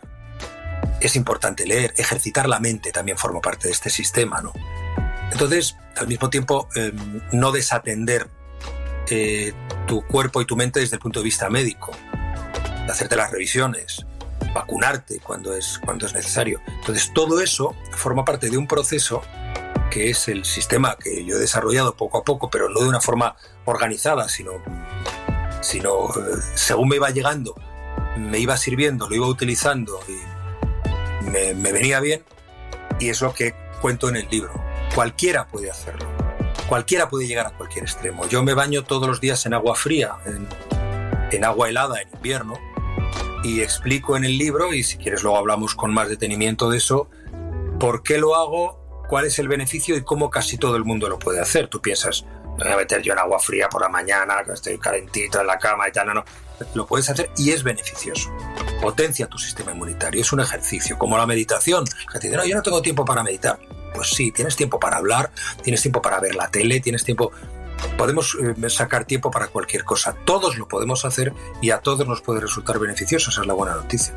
Es 0.99 1.15
importante 1.15 1.67
leer, 1.67 1.93
ejercitar 1.97 2.49
la 2.49 2.59
mente 2.59 2.91
también 2.91 3.17
forma 3.17 3.41
parte 3.41 3.67
de 3.67 3.73
este 3.73 3.89
sistema, 3.89 4.41
¿no? 4.41 4.53
Entonces, 5.31 5.75
al 5.97 6.07
mismo 6.07 6.29
tiempo, 6.29 6.67
em, 6.75 7.21
no 7.31 7.51
desatender 7.51 8.27
eh, 9.09 9.53
tu 9.85 10.01
cuerpo 10.07 10.41
y 10.41 10.45
tu 10.45 10.55
mente 10.55 10.79
desde 10.79 10.95
el 10.95 11.01
punto 11.01 11.19
de 11.19 11.25
vista 11.25 11.49
médico, 11.49 11.91
de 12.85 12.91
hacerte 12.91 13.15
las 13.15 13.31
revisiones, 13.31 14.05
vacunarte 14.53 15.19
cuando 15.19 15.55
es, 15.55 15.79
cuando 15.83 16.05
es 16.05 16.13
necesario. 16.13 16.61
Entonces, 16.67 17.11
todo 17.13 17.41
eso 17.41 17.75
forma 17.91 18.25
parte 18.25 18.49
de 18.49 18.57
un 18.57 18.67
proceso 18.67 19.21
que 19.93 20.09
es 20.09 20.27
el 20.27 20.43
sistema 20.43 20.97
que 20.97 21.23
yo 21.23 21.35
he 21.35 21.39
desarrollado 21.39 21.95
poco 21.95 22.17
a 22.17 22.23
poco, 22.23 22.49
pero 22.49 22.67
no 22.67 22.79
de 22.79 22.89
una 22.89 22.99
forma 22.99 23.35
organizada, 23.65 24.27
sino, 24.27 24.53
sino 25.61 26.09
eh, 26.09 26.41
según 26.55 26.89
me 26.89 26.95
iba 26.95 27.11
llegando, 27.11 27.53
me 28.17 28.39
iba 28.39 28.57
sirviendo, 28.57 29.07
lo 29.07 29.15
iba 29.15 29.27
utilizando 29.27 29.99
y 30.07 31.29
me, 31.29 31.53
venía 31.53 31.99
bien. 31.99 32.23
Y 32.99 33.09
es 33.09 33.21
lo 33.21 33.35
que 33.35 33.53
cuento 33.81 34.09
en 34.09 34.15
el 34.15 34.27
libro. 34.29 34.51
Cualquiera 34.95 35.47
puede 35.47 35.69
hacerlo. 35.69 36.07
Cualquiera 36.67 37.07
puede 37.07 37.27
llegar 37.27 37.45
a 37.45 37.51
cualquier 37.51 37.83
extremo. 37.83 38.27
Yo 38.27 38.41
me 38.41 38.55
baño 38.55 38.83
todos 38.83 39.07
los 39.07 39.21
días 39.21 39.45
en 39.45 39.53
agua 39.53 39.75
fría, 39.75 40.15
en, 40.25 40.47
en 41.29 41.45
agua 41.45 41.69
helada 41.69 42.01
en 42.01 42.09
invierno, 42.15 42.55
y 43.43 43.61
explico 43.61 44.17
en 44.17 44.25
el 44.25 44.39
libro, 44.39 44.73
y 44.73 44.81
si 44.81 44.97
quieres 44.97 45.21
luego 45.21 45.37
hablamos 45.37 45.75
con 45.75 45.93
más 45.93 46.09
detenimiento 46.09 46.71
de 46.71 46.79
eso, 46.79 47.09
por 47.79 48.01
qué 48.01 48.17
lo 48.17 48.35
hago, 48.35 48.82
cuál 49.13 49.25
es 49.27 49.37
el 49.37 49.47
beneficio 49.47 49.95
y 49.95 50.01
cómo 50.01 50.31
casi 50.31 50.57
todo 50.57 50.75
el 50.75 50.85
mundo 50.85 51.07
lo 51.07 51.19
puede 51.19 51.39
hacer. 51.39 51.67
Tú 51.67 51.79
piensas, 51.79 52.25
me 52.57 52.63
voy 52.63 52.73
a 52.73 52.77
meter 52.77 52.99
yo 53.03 53.13
en 53.13 53.19
agua 53.19 53.37
fría 53.37 53.69
por 53.69 53.79
la 53.79 53.87
mañana, 53.87 54.43
que 54.43 54.53
estoy 54.53 54.79
calentito 54.79 55.39
en 55.39 55.45
la 55.45 55.59
cama 55.59 55.87
y 55.87 55.91
tal, 55.91 56.07
no, 56.07 56.15
no. 56.15 56.25
Lo 56.73 56.87
puedes 56.87 57.07
hacer 57.11 57.29
y 57.37 57.51
es 57.51 57.61
beneficioso. 57.61 58.35
Potencia 58.81 59.27
tu 59.27 59.37
sistema 59.37 59.71
inmunitario, 59.71 60.19
es 60.19 60.33
un 60.33 60.39
ejercicio, 60.39 60.97
como 60.97 61.15
la 61.15 61.27
meditación. 61.27 61.85
Que 62.11 62.17
te 62.17 62.25
dice, 62.25 62.37
no, 62.37 62.43
yo 62.43 62.55
no 62.55 62.63
tengo 62.63 62.81
tiempo 62.81 63.05
para 63.05 63.21
meditar. 63.21 63.59
Pues 63.93 64.09
sí, 64.09 64.31
tienes 64.31 64.55
tiempo 64.55 64.79
para 64.79 64.97
hablar, 64.97 65.29
tienes 65.61 65.83
tiempo 65.83 66.01
para 66.01 66.19
ver 66.19 66.33
la 66.33 66.49
tele, 66.49 66.79
tienes 66.79 67.03
tiempo 67.03 67.31
podemos 67.99 68.35
eh, 68.41 68.69
sacar 68.71 69.05
tiempo 69.05 69.29
para 69.29 69.45
cualquier 69.45 69.83
cosa. 69.83 70.15
Todos 70.25 70.57
lo 70.57 70.67
podemos 70.67 71.05
hacer 71.05 71.33
y 71.61 71.69
a 71.69 71.81
todos 71.81 72.07
nos 72.07 72.21
puede 72.21 72.39
resultar 72.39 72.79
beneficioso. 72.79 73.29
Esa 73.29 73.41
es 73.41 73.47
la 73.47 73.53
buena 73.53 73.75
noticia. 73.75 74.15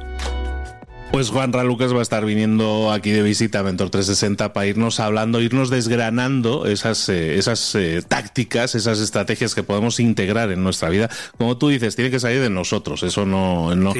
Pues 1.12 1.30
Juan 1.30 1.50
Lucas 1.66 1.94
va 1.94 2.00
a 2.00 2.02
estar 2.02 2.24
viniendo 2.26 2.92
aquí 2.92 3.10
de 3.10 3.22
visita 3.22 3.60
a 3.60 3.62
Mentor 3.62 3.88
360 3.88 4.52
para 4.52 4.66
irnos 4.66 5.00
hablando, 5.00 5.40
irnos 5.40 5.70
desgranando 5.70 6.66
esas, 6.66 7.08
eh, 7.08 7.38
esas 7.38 7.74
eh, 7.74 8.02
tácticas, 8.06 8.74
esas 8.74 9.00
estrategias 9.00 9.54
que 9.54 9.62
podemos 9.62 9.98
integrar 9.98 10.50
en 10.50 10.62
nuestra 10.62 10.90
vida. 10.90 11.08
Como 11.38 11.56
tú 11.56 11.68
dices, 11.68 11.96
tiene 11.96 12.10
que 12.10 12.20
salir 12.20 12.42
de 12.42 12.50
nosotros. 12.50 13.02
Eso 13.02 13.24
no, 13.24 13.74
no 13.74 13.94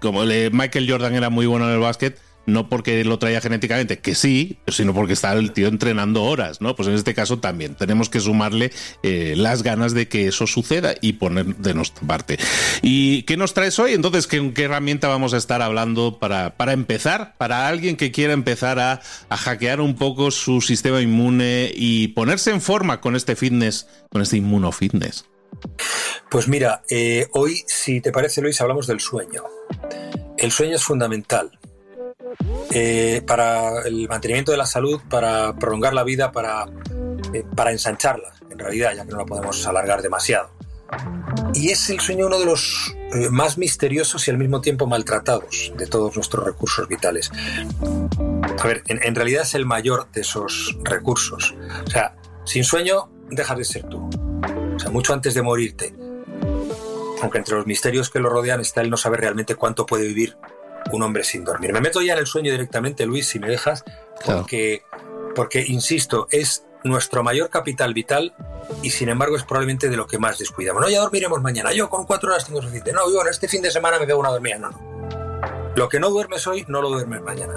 como 0.00 0.24
Michael 0.24 0.90
Jordan 0.90 1.14
era 1.14 1.30
muy 1.30 1.46
bueno 1.46 1.68
en 1.68 1.74
el 1.74 1.80
básquet 1.80 2.18
no 2.46 2.68
porque 2.68 3.04
lo 3.04 3.18
traía 3.18 3.40
genéticamente, 3.40 3.98
que 3.98 4.14
sí, 4.14 4.58
sino 4.68 4.94
porque 4.94 5.12
está 5.12 5.32
el 5.32 5.52
tío 5.52 5.68
entrenando 5.68 6.24
horas, 6.24 6.60
¿no? 6.60 6.74
Pues 6.74 6.88
en 6.88 6.94
este 6.94 7.14
caso 7.14 7.38
también 7.38 7.74
tenemos 7.74 8.08
que 8.08 8.20
sumarle 8.20 8.72
eh, 9.02 9.34
las 9.36 9.62
ganas 9.62 9.94
de 9.94 10.08
que 10.08 10.28
eso 10.28 10.46
suceda 10.46 10.94
y 11.00 11.14
poner 11.14 11.56
de 11.56 11.74
nuestra 11.74 12.06
parte. 12.06 12.38
¿Y 12.82 13.22
qué 13.22 13.36
nos 13.36 13.54
traes 13.54 13.78
hoy? 13.78 13.92
Entonces, 13.92 14.26
¿qué, 14.26 14.52
qué 14.52 14.64
herramienta 14.64 15.08
vamos 15.08 15.34
a 15.34 15.36
estar 15.36 15.62
hablando 15.62 16.18
para, 16.18 16.56
para 16.56 16.72
empezar? 16.72 17.34
Para 17.38 17.68
alguien 17.68 17.96
que 17.96 18.10
quiera 18.10 18.32
empezar 18.32 18.78
a, 18.78 19.00
a, 19.28 19.36
hackear 19.36 19.80
un 19.80 19.96
poco 19.96 20.30
su 20.30 20.60
sistema 20.60 21.00
inmune 21.00 21.70
y 21.74 22.08
ponerse 22.08 22.50
en 22.50 22.60
forma 22.60 23.00
con 23.00 23.16
este 23.16 23.36
fitness, 23.36 23.86
con 24.10 24.22
este 24.22 24.38
inmunofitness. 24.38 25.26
Pues 26.30 26.48
mira, 26.48 26.82
eh, 26.88 27.28
hoy, 27.32 27.62
si 27.66 28.00
te 28.00 28.10
parece, 28.10 28.40
Luis, 28.40 28.60
hablamos 28.60 28.86
del 28.86 29.00
sueño. 29.00 29.44
El 30.38 30.50
sueño 30.50 30.76
es 30.76 30.82
fundamental 30.82 31.58
eh, 32.70 33.22
para 33.26 33.82
el 33.82 34.08
mantenimiento 34.08 34.52
de 34.52 34.58
la 34.58 34.66
salud, 34.66 35.00
para 35.08 35.54
prolongar 35.56 35.94
la 35.94 36.04
vida, 36.04 36.32
para, 36.32 36.66
eh, 37.32 37.44
para 37.54 37.72
ensancharla, 37.72 38.32
en 38.50 38.58
realidad, 38.58 38.94
ya 38.94 39.04
que 39.04 39.12
no 39.12 39.18
la 39.18 39.26
podemos 39.26 39.66
alargar 39.66 40.02
demasiado. 40.02 40.50
Y 41.54 41.70
es 41.70 41.88
el 41.90 42.00
sueño 42.00 42.26
uno 42.26 42.38
de 42.38 42.46
los 42.46 42.94
eh, 43.14 43.28
más 43.30 43.58
misteriosos 43.58 44.26
y 44.28 44.30
al 44.30 44.38
mismo 44.38 44.60
tiempo 44.60 44.86
maltratados 44.86 45.72
de 45.76 45.86
todos 45.86 46.14
nuestros 46.16 46.44
recursos 46.44 46.88
vitales. 46.88 47.30
A 48.58 48.66
ver, 48.66 48.82
en, 48.88 49.02
en 49.02 49.14
realidad 49.14 49.42
es 49.42 49.54
el 49.54 49.66
mayor 49.66 50.10
de 50.12 50.20
esos 50.22 50.76
recursos. 50.82 51.54
O 51.86 51.90
sea, 51.90 52.16
sin 52.44 52.64
sueño 52.64 53.10
dejas 53.30 53.58
de 53.58 53.64
ser 53.64 53.84
tú. 53.88 54.08
O 54.76 54.78
sea, 54.78 54.90
mucho 54.90 55.12
antes 55.12 55.34
de 55.34 55.42
morirte. 55.42 55.94
Aunque 57.22 57.38
entre 57.38 57.56
los 57.56 57.66
misterios 57.66 58.10
que 58.10 58.18
lo 58.18 58.28
rodean 58.28 58.60
está 58.60 58.80
el 58.80 58.90
no 58.90 58.96
saber 58.96 59.20
realmente 59.20 59.54
cuánto 59.54 59.86
puede 59.86 60.06
vivir 60.08 60.36
un 60.90 61.02
hombre 61.02 61.24
sin 61.24 61.44
dormir. 61.44 61.72
Me 61.72 61.80
meto 61.80 62.00
ya 62.00 62.14
en 62.14 62.18
el 62.18 62.26
sueño 62.26 62.50
directamente, 62.50 63.06
Luis, 63.06 63.28
si 63.28 63.38
me 63.38 63.48
dejas, 63.48 63.84
porque, 64.24 64.82
porque 65.34 65.64
insisto, 65.66 66.26
es 66.30 66.64
nuestro 66.84 67.22
mayor 67.22 67.48
capital 67.48 67.94
vital 67.94 68.34
y 68.82 68.90
sin 68.90 69.08
embargo 69.08 69.36
es 69.36 69.44
probablemente 69.44 69.88
de 69.88 69.96
lo 69.96 70.06
que 70.06 70.18
más 70.18 70.38
descuidamos. 70.38 70.82
No, 70.82 70.88
ya 70.88 71.00
dormiremos 71.00 71.40
mañana. 71.42 71.72
Yo 71.72 71.88
con 71.88 72.06
cuatro 72.06 72.30
horas 72.30 72.44
tengo 72.44 72.60
suficiente. 72.60 72.92
No, 72.92 73.10
yo 73.10 73.22
este 73.28 73.48
fin 73.48 73.62
de 73.62 73.70
semana 73.70 73.98
me 73.98 74.06
pego 74.06 74.20
una 74.20 74.30
dormida. 74.30 74.58
No, 74.58 74.70
no. 74.70 75.72
Lo 75.76 75.88
que 75.88 76.00
no 76.00 76.10
duermes 76.10 76.46
hoy, 76.46 76.64
no 76.68 76.82
lo 76.82 76.90
duermes 76.90 77.22
mañana. 77.22 77.54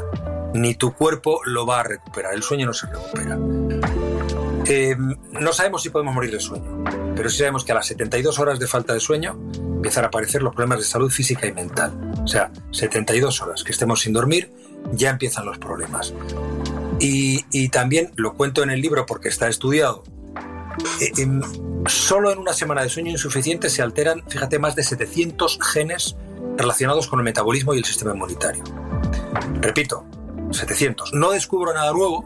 Ni 0.53 0.75
tu 0.75 0.94
cuerpo 0.94 1.41
lo 1.46 1.65
va 1.65 1.82
a 1.82 1.84
recuperar. 1.84 2.34
El 2.34 2.44
sueño 2.44 2.65
no 2.65 2.74
se 2.74 2.88
recupera. 2.88 3.38
Eh, 4.67 4.96
no 4.98 5.53
sabemos 5.53 5.84
si 5.84 5.89
podemos 5.89 6.15
morir 6.15 6.32
de 6.32 6.39
sueño, 6.39 6.84
pero 7.15 7.29
sí 7.29 7.38
sabemos 7.38 7.63
que 7.63 7.72
a 7.72 7.75
las 7.75 7.86
72 7.86 8.39
horas 8.39 8.58
de 8.58 8.65
falta 8.65 8.94
de 8.94 9.00
sueño 9.00 9.38
empiezan 9.53 10.05
a 10.05 10.08
aparecer 10.08 10.41
los 10.41 10.55
problemas 10.55 10.79
de 10.79 10.86
salud 10.86 11.12
física 11.12 11.46
y 11.46 11.53
mental. 11.53 12.05
O 12.25 12.27
sea, 12.27 12.51
72 12.72 13.41
horas 13.41 13.63
que 13.63 13.72
estemos 13.72 14.01
sin 14.01 14.12
dormir, 14.12 14.51
ya 14.91 15.12
empiezan 15.12 15.46
los 15.46 15.58
problemas. 15.58 16.13
Y, 17.00 17.70
también 17.70 18.12
lo 18.15 18.34
cuento 18.34 18.63
en 18.63 18.72
el 18.72 18.82
libro 18.82 19.05
porque 19.05 19.29
está 19.29 19.48
estudiado. 19.48 20.03
Eh, 21.00 21.12
solo 21.88 22.32
en 22.32 22.39
una 22.39 22.53
semana 22.53 22.82
de 22.82 22.89
sueño 22.89 23.12
insuficiente 23.12 23.70
se 23.70 23.82
alteran, 23.82 24.24
fíjate, 24.27 24.60
más 24.60 24.75
de 24.75 24.84
700 24.84 25.60
genes 25.62 26.17
relacionados 26.58 27.08
con 27.08 27.20
el 27.20 27.25
metabolismo 27.25 27.74
y 27.74 27.77
el 27.77 27.86
sistema 27.86 28.13
inmunitario. 28.13 28.63
Repito, 29.62 30.05
700. 30.51 31.13
No 31.13 31.32
descubro 31.32 31.74
nada 31.74 31.91
nuevo, 31.94 32.25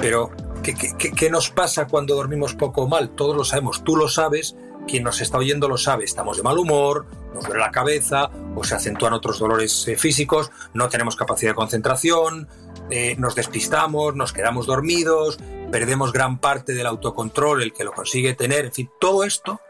pero 0.00 0.30
¿Qué, 0.64 1.28
nos 1.30 1.50
pasa 1.50 1.86
cuando 1.86 2.14
dormimos 2.14 2.54
poco 2.54 2.82
o 2.82 2.88
mal? 2.88 3.10
Todos 3.10 3.36
lo 3.36 3.44
sabemos, 3.44 3.84
tú 3.84 3.96
lo 3.96 4.08
sabes, 4.08 4.56
quien 4.88 5.02
nos 5.02 5.20
está 5.20 5.36
oyendo 5.36 5.68
lo 5.68 5.76
sabe, 5.76 6.04
estamos 6.04 6.38
de 6.38 6.42
mal 6.42 6.58
humor, 6.58 7.06
nos 7.34 7.44
duele 7.44 7.60
la 7.60 7.70
cabeza 7.70 8.30
o 8.54 8.64
se 8.64 8.74
acentúan 8.74 9.12
otros 9.12 9.38
dolores 9.38 9.86
eh, 9.88 9.96
físicos, 9.96 10.50
no 10.72 10.88
tenemos 10.88 11.16
capacidad 11.16 11.50
de 11.50 11.56
concentración, 11.56 12.48
eh, 12.90 13.16
nos 13.18 13.34
despistamos, 13.34 14.14
nos 14.14 14.32
quedamos 14.32 14.66
dormidos, 14.66 15.38
perdemos 15.70 16.12
gran 16.12 16.38
parte 16.38 16.72
del 16.72 16.86
autocontrol, 16.86 17.62
el 17.62 17.72
que 17.72 17.84
lo 17.84 17.92
consigue 17.92 18.34
tener, 18.34 18.66
en 18.66 18.72
fin, 18.72 18.90
todo 19.00 19.24
esto 19.24 19.60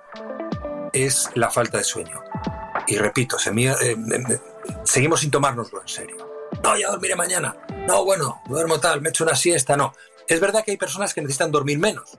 es 0.93 1.31
la 1.35 1.51
falta 1.51 1.79
de 1.79 1.85
sueño. 1.85 2.23
Y 2.87 2.99
repito, 2.99 3.37
eh, 3.39 3.97
seguimos 4.85 5.21
sin 5.21 5.31
tomárnoslo 5.31 5.81
en 5.81 5.89
serio. 5.89 6.17
No, 6.63 6.77
ya 6.77 6.91
dormiré 6.91 7.17
mañana. 7.17 7.57
No, 7.89 8.05
bueno, 8.05 8.43
duermo 8.47 8.79
tal, 8.79 9.01
me 9.01 9.09
echo 9.09 9.25
una 9.25 9.35
siesta, 9.35 9.77
no. 9.77 9.95
Es 10.29 10.41
verdad 10.41 10.65
que 10.65 10.73
hay 10.73 10.77
personas 10.77 11.13
que 11.13 11.21
necesitan 11.21 11.51
dormir 11.51 11.79
menos, 11.79 12.19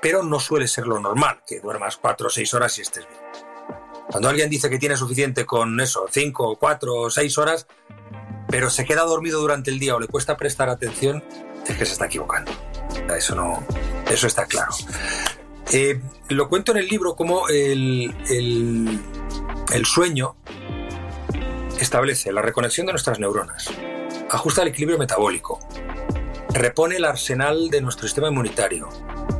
pero 0.00 0.22
no 0.22 0.40
suele 0.40 0.66
ser 0.66 0.86
lo 0.86 0.98
normal, 0.98 1.42
que 1.46 1.60
duermas 1.60 1.96
cuatro 1.96 2.26
o 2.26 2.30
seis 2.30 2.52
horas 2.54 2.78
y 2.78 2.82
estés 2.82 3.06
bien. 3.08 3.19
Cuando 4.10 4.28
alguien 4.28 4.50
dice 4.50 4.68
que 4.68 4.78
tiene 4.78 4.96
suficiente 4.96 5.46
con 5.46 5.80
eso, 5.80 6.06
cinco, 6.10 6.56
cuatro 6.58 6.94
o 6.94 7.10
seis 7.10 7.38
horas, 7.38 7.66
pero 8.48 8.70
se 8.70 8.84
queda 8.84 9.02
dormido 9.02 9.40
durante 9.40 9.70
el 9.70 9.78
día 9.78 9.94
o 9.94 10.00
le 10.00 10.08
cuesta 10.08 10.36
prestar 10.36 10.68
atención, 10.68 11.22
es 11.66 11.76
que 11.76 11.86
se 11.86 11.92
está 11.92 12.06
equivocando. 12.06 12.50
Eso 13.16 13.34
no, 13.34 13.64
eso 14.10 14.26
está 14.26 14.46
claro. 14.46 14.72
Eh, 15.72 16.00
lo 16.28 16.48
cuento 16.48 16.72
en 16.72 16.78
el 16.78 16.88
libro 16.88 17.14
como 17.14 17.48
el, 17.48 18.12
el 19.72 19.86
sueño 19.86 20.36
establece 21.80 22.32
la 22.32 22.42
reconexión 22.42 22.86
de 22.86 22.92
nuestras 22.92 23.18
neuronas, 23.18 23.70
ajusta 24.30 24.62
el 24.62 24.68
equilibrio 24.68 24.98
metabólico, 24.98 25.60
repone 26.52 26.96
el 26.96 27.04
arsenal 27.04 27.70
de 27.70 27.80
nuestro 27.80 28.06
sistema 28.06 28.28
inmunitario, 28.28 28.88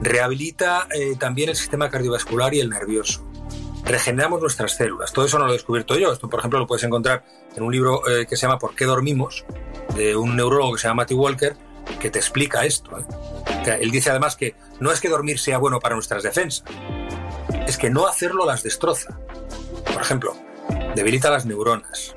rehabilita 0.00 0.87
eh, 0.95 1.17
también 1.19 1.50
el 1.50 1.57
sistema 1.57 1.91
cardiovascular 1.91 2.55
y 2.55 2.61
el 2.61 2.71
nervioso, 2.71 3.30
regeneramos 3.91 4.41
nuestras 4.41 4.77
células. 4.77 5.13
Todo 5.13 5.25
eso 5.25 5.39
no 5.39 5.45
lo 5.47 5.51
he 5.51 5.55
descubierto 5.55 5.97
yo. 5.97 6.13
Esto, 6.13 6.29
por 6.29 6.41
ejemplo, 6.41 6.59
lo 6.59 6.67
puedes 6.67 6.85
encontrar 6.85 7.25
en 7.57 7.63
un 7.63 7.73
libro 7.73 8.09
eh, 8.09 8.27
que 8.27 8.37
se 8.37 8.43
llama 8.43 8.59
¿Por 8.59 8.75
qué 8.75 8.85
dormimos? 8.85 9.45
de 9.95 10.17
un 10.17 10.37
neurólogo 10.37 10.75
que 10.75 10.81
se 10.81 10.89
llama 10.89 11.03
Matthew 11.03 11.21
Walker, 11.21 11.57
que 11.99 12.11
te 12.11 12.19
explica 12.19 12.65
esto. 12.65 12.99
¿eh? 12.99 13.79
él 13.81 13.91
dice 13.91 14.11
además 14.11 14.37
que 14.37 14.55
no 14.79 14.93
es 14.93 15.01
que 15.01 15.09
dormir 15.09 15.39
sea 15.39 15.59
bueno 15.59 15.81
para 15.81 15.95
nuestras 15.95 16.23
defensas, 16.23 16.65
es 17.67 17.77
que 17.77 17.91
no 17.91 18.07
hacerlo 18.07 18.47
las 18.47 18.63
destroza. 18.63 19.19
Por 19.85 20.03
ejemplo, 20.03 20.37
debilita 20.95 21.31
las 21.31 21.47
neuronas, 21.47 22.17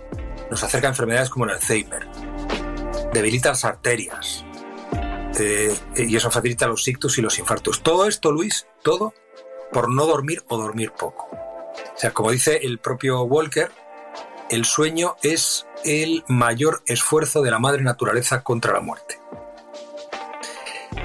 nos 0.49 0.63
acerca 0.63 0.87
a 0.87 0.91
enfermedades 0.91 1.29
como 1.29 1.45
el 1.45 1.51
Alzheimer, 1.51 2.07
debilita 3.11 3.49
las 3.49 3.65
arterias, 3.65 4.45
eh, 5.39 5.75
y 5.95 6.15
eso 6.15 6.29
facilita 6.29 6.67
los 6.67 6.87
ictus 6.87 7.17
y 7.17 7.21
los 7.21 7.39
infartos. 7.39 7.81
Todo 7.81 8.07
esto, 8.07 8.31
Luis, 8.31 8.67
todo 8.83 9.13
por 9.71 9.89
no 9.89 10.05
dormir 10.05 10.43
o 10.47 10.57
dormir 10.57 10.91
poco. 10.91 11.29
O 11.95 11.97
sea, 11.97 12.11
como 12.11 12.31
dice 12.31 12.59
el 12.63 12.79
propio 12.79 13.23
Walker, 13.23 13.71
el 14.49 14.65
sueño 14.65 15.15
es 15.23 15.65
el 15.83 16.23
mayor 16.27 16.83
esfuerzo 16.85 17.41
de 17.41 17.51
la 17.51 17.59
madre 17.59 17.81
naturaleza 17.83 18.43
contra 18.43 18.73
la 18.73 18.81
muerte. 18.81 19.19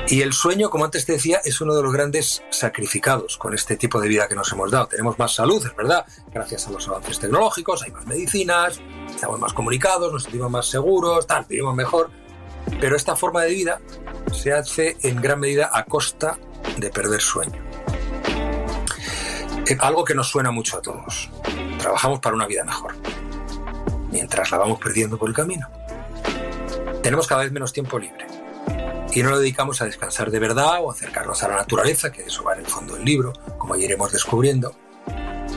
Y 0.09 0.23
el 0.23 0.33
sueño, 0.33 0.71
como 0.71 0.87
antes 0.87 1.05
te 1.05 1.13
decía, 1.13 1.41
es 1.45 1.61
uno 1.61 1.75
de 1.75 1.83
los 1.83 1.93
grandes 1.93 2.43
sacrificados 2.51 3.37
con 3.37 3.53
este 3.55 3.77
tipo 3.77 4.01
de 4.01 4.09
vida 4.09 4.27
que 4.27 4.35
nos 4.35 4.51
hemos 4.53 4.71
dado. 4.71 4.87
Tenemos 4.87 5.19
más 5.19 5.35
salud, 5.35 5.65
es 5.65 5.77
verdad, 5.77 6.07
gracias 6.33 6.67
a 6.67 6.71
los 6.71 6.89
avances 6.89 7.19
tecnológicos, 7.19 7.83
hay 7.83 7.91
más 7.91 8.07
medicinas, 8.07 8.81
estamos 9.09 9.39
más 9.39 9.53
comunicados, 9.53 10.11
nos 10.13 10.23
sentimos 10.23 10.51
más 10.51 10.67
seguros, 10.67 11.27
tal, 11.27 11.45
vivimos 11.47 11.75
mejor. 11.75 12.11
Pero 12.81 12.97
esta 12.97 13.17
forma 13.17 13.43
de 13.43 13.51
vida 13.51 13.81
se 14.33 14.53
hace 14.53 14.97
en 15.03 15.21
gran 15.21 15.41
medida 15.41 15.71
a 15.73 15.85
costa 15.85 16.39
de 16.79 16.91
perder 16.91 17.21
sueño. 17.21 17.68
Algo 19.77 20.05
que 20.05 20.15
nos 20.15 20.29
suena 20.29 20.51
mucho 20.51 20.79
a 20.79 20.83
todos. 20.83 21.29
Trabajamos 21.79 22.21
para 22.21 22.35
una 22.35 22.47
vida 22.47 22.65
mejor, 22.65 22.95
mientras 24.11 24.51
la 24.51 24.59
vamos 24.59 24.79
perdiendo 24.79 25.19
por 25.19 25.29
el 25.29 25.35
camino. 25.35 25.69
Tenemos 27.03 27.27
cada 27.27 27.43
vez 27.43 27.53
menos 27.53 27.73
tiempo 27.73 27.99
libre 27.99 28.27
y 29.13 29.23
no 29.23 29.31
lo 29.31 29.39
dedicamos 29.39 29.81
a 29.83 29.85
descansar 29.85 30.31
de 30.31 30.39
verdad 30.39 30.83
o 30.83 30.91
acercarnos 30.91 31.43
a 31.43 31.49
la 31.49 31.57
naturaleza, 31.57 32.11
que 32.11 32.23
eso 32.23 32.45
va 32.45 32.55
en 32.55 32.61
el 32.61 32.67
fondo 32.67 32.95
del 32.95 33.05
libro, 33.05 33.33
como 33.59 33.77
iremos 33.77 34.11
descubriendo, 34.11 34.75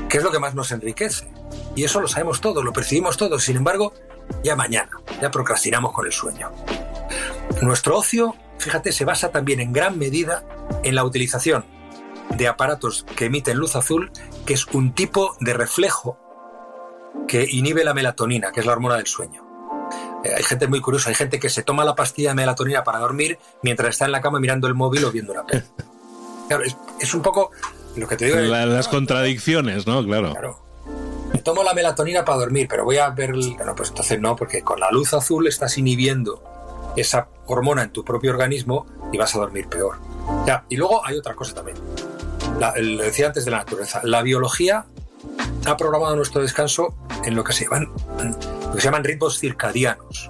que 0.09 0.17
es 0.17 0.23
lo 0.23 0.31
que 0.31 0.39
más 0.39 0.55
nos 0.55 0.71
enriquece. 0.71 1.27
Y 1.75 1.83
eso 1.83 2.01
lo 2.01 2.07
sabemos 2.07 2.41
todos, 2.41 2.63
lo 2.63 2.73
percibimos 2.73 3.17
todos, 3.17 3.43
sin 3.43 3.57
embargo, 3.57 3.93
ya 4.43 4.55
mañana, 4.55 4.91
ya 5.21 5.31
procrastinamos 5.31 5.93
con 5.93 6.05
el 6.05 6.11
sueño. 6.11 6.51
Nuestro 7.61 7.97
ocio, 7.97 8.35
fíjate, 8.57 8.91
se 8.91 9.05
basa 9.05 9.29
también 9.31 9.61
en 9.61 9.71
gran 9.71 9.97
medida 9.97 10.43
en 10.83 10.95
la 10.95 11.03
utilización 11.03 11.80
de 12.37 12.47
aparatos 12.47 13.05
que 13.15 13.25
emiten 13.25 13.57
luz 13.57 13.75
azul, 13.75 14.11
que 14.45 14.53
es 14.53 14.65
un 14.67 14.93
tipo 14.93 15.35
de 15.39 15.53
reflejo 15.53 16.17
que 17.27 17.47
inhibe 17.49 17.83
la 17.83 17.93
melatonina, 17.93 18.51
que 18.51 18.61
es 18.61 18.65
la 18.65 18.73
hormona 18.73 18.97
del 18.97 19.07
sueño. 19.07 19.43
Eh, 20.23 20.33
hay 20.35 20.43
gente 20.43 20.67
muy 20.67 20.81
curiosa, 20.81 21.09
hay 21.09 21.15
gente 21.15 21.39
que 21.39 21.49
se 21.49 21.63
toma 21.63 21.83
la 21.83 21.95
pastilla 21.95 22.29
de 22.29 22.35
melatonina 22.35 22.83
para 22.83 22.99
dormir 22.99 23.39
mientras 23.63 23.89
está 23.89 24.05
en 24.05 24.11
la 24.11 24.21
cama 24.21 24.39
mirando 24.39 24.67
el 24.67 24.75
móvil 24.75 25.05
o 25.05 25.11
viendo 25.11 25.33
una 25.33 25.45
peli. 25.45 25.63
Claro, 26.47 26.65
es, 26.99 27.13
un 27.13 27.21
poco 27.21 27.51
lo 27.95 28.09
que 28.09 28.17
te 28.17 28.25
digo. 28.25 28.37
las 28.37 28.89
contradicciones, 28.89 29.87
¿no? 29.87 30.03
Claro. 30.03 30.31
Claro. 30.33 30.59
Me 31.31 31.39
tomo 31.39 31.63
la 31.63 31.73
melatonina 31.73 32.25
para 32.25 32.39
dormir, 32.39 32.67
pero 32.69 32.83
voy 32.83 32.97
a 32.97 33.09
ver. 33.11 33.31
Bueno, 33.31 33.73
pues 33.73 33.87
entonces 33.87 34.19
no, 34.19 34.35
porque 34.35 34.61
con 34.61 34.77
la 34.77 34.91
luz 34.91 35.13
azul 35.13 35.47
estás 35.47 35.77
inhibiendo 35.77 36.43
esa 36.97 37.29
hormona 37.45 37.83
en 37.83 37.93
tu 37.93 38.03
propio 38.03 38.31
organismo 38.31 38.85
y 39.13 39.17
vas 39.17 39.33
a 39.33 39.39
dormir 39.39 39.69
peor. 39.69 39.95
Ya, 40.45 40.65
y 40.67 40.75
luego 40.75 41.05
hay 41.05 41.17
otra 41.17 41.35
cosa 41.35 41.53
también 41.53 41.77
lo 42.59 43.03
decía 43.03 43.27
antes 43.27 43.45
de 43.45 43.51
la 43.51 43.57
naturaleza, 43.57 44.01
la 44.03 44.21
biología 44.21 44.85
ha 45.65 45.77
programado 45.77 46.15
nuestro 46.15 46.41
descanso 46.41 46.95
en 47.23 47.35
lo 47.35 47.43
que 47.43 47.53
se 47.53 47.65
llaman, 47.65 49.03
ritmos 49.03 49.39
circadianos, 49.39 50.29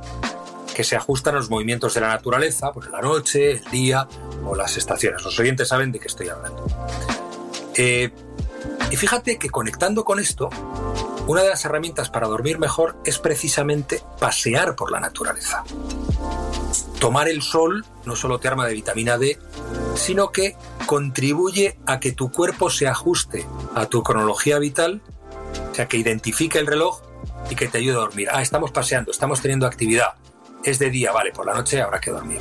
que 0.75 0.84
se 0.84 0.96
ajustan 0.96 1.36
a 1.36 1.38
los 1.38 1.50
movimientos 1.50 1.94
de 1.94 2.01
la 2.01 2.08
naturaleza, 2.10 2.72
por 2.72 2.90
la 2.90 3.01
noche, 3.01 3.51
el 3.51 3.63
día 3.72 4.08
o 4.46 4.56
las 4.56 4.78
estaciones. 4.78 5.24
Los 5.24 5.38
oyentes 5.40 5.70
saben 5.70 5.92
de 5.92 6.00
qué 6.00 6.08
estoy 6.08 6.30
hablando. 6.30 6.66
Eh, 7.75 8.12
y 8.90 8.96
fíjate 8.98 9.38
que 9.38 9.50
conectando 9.50 10.04
con 10.04 10.19
esto, 10.19 10.50
una 11.28 11.43
de 11.43 11.50
las 11.50 11.63
herramientas 11.63 12.10
para 12.10 12.28
dormir 12.28 12.60
mejor 12.60 12.98
es 13.06 13.19
precisamente 13.19 14.02
pasear 14.19 14.76
por 14.76 14.91
la 14.91 15.00
naturaleza. 15.00 15.63
Tomar 17.00 17.30
el 17.30 17.41
sol 17.41 17.86
no 18.06 18.15
solo 18.15 18.39
te 18.39 18.48
arma 18.48 18.65
de 18.67 18.74
vitamina 18.74 19.17
D, 19.17 19.39
sino 19.95 20.32
que 20.32 20.56
contribuye 20.86 21.77
a 21.86 21.99
que 21.99 22.12
tu 22.12 22.32
cuerpo 22.32 22.69
se 22.69 22.88
ajuste 22.88 23.45
a 23.75 23.86
tu 23.86 24.04
cronología 24.04 24.60
vital, 24.60 25.01
o 25.71 25.75
sea, 25.75 25.88
que 25.88 25.97
identifique 25.97 26.60
el 26.60 26.67
reloj 26.67 27.01
y 27.49 27.56
que 27.56 27.67
te 27.67 27.80
ayude 27.80 27.95
a 27.95 27.99
dormir. 27.99 28.27
Ah, 28.32 28.41
estamos 28.41 28.71
paseando, 28.71 29.12
estamos 29.12 29.41
teniendo 29.41 29.65
actividad. 29.65 30.13
Es 30.63 30.80
de 30.80 30.89
día, 30.89 31.12
vale, 31.12 31.32
por 31.32 31.45
la 31.45 31.54
noche 31.54 31.82
habrá 31.82 31.99
que 31.99 32.12
dormir. 32.12 32.39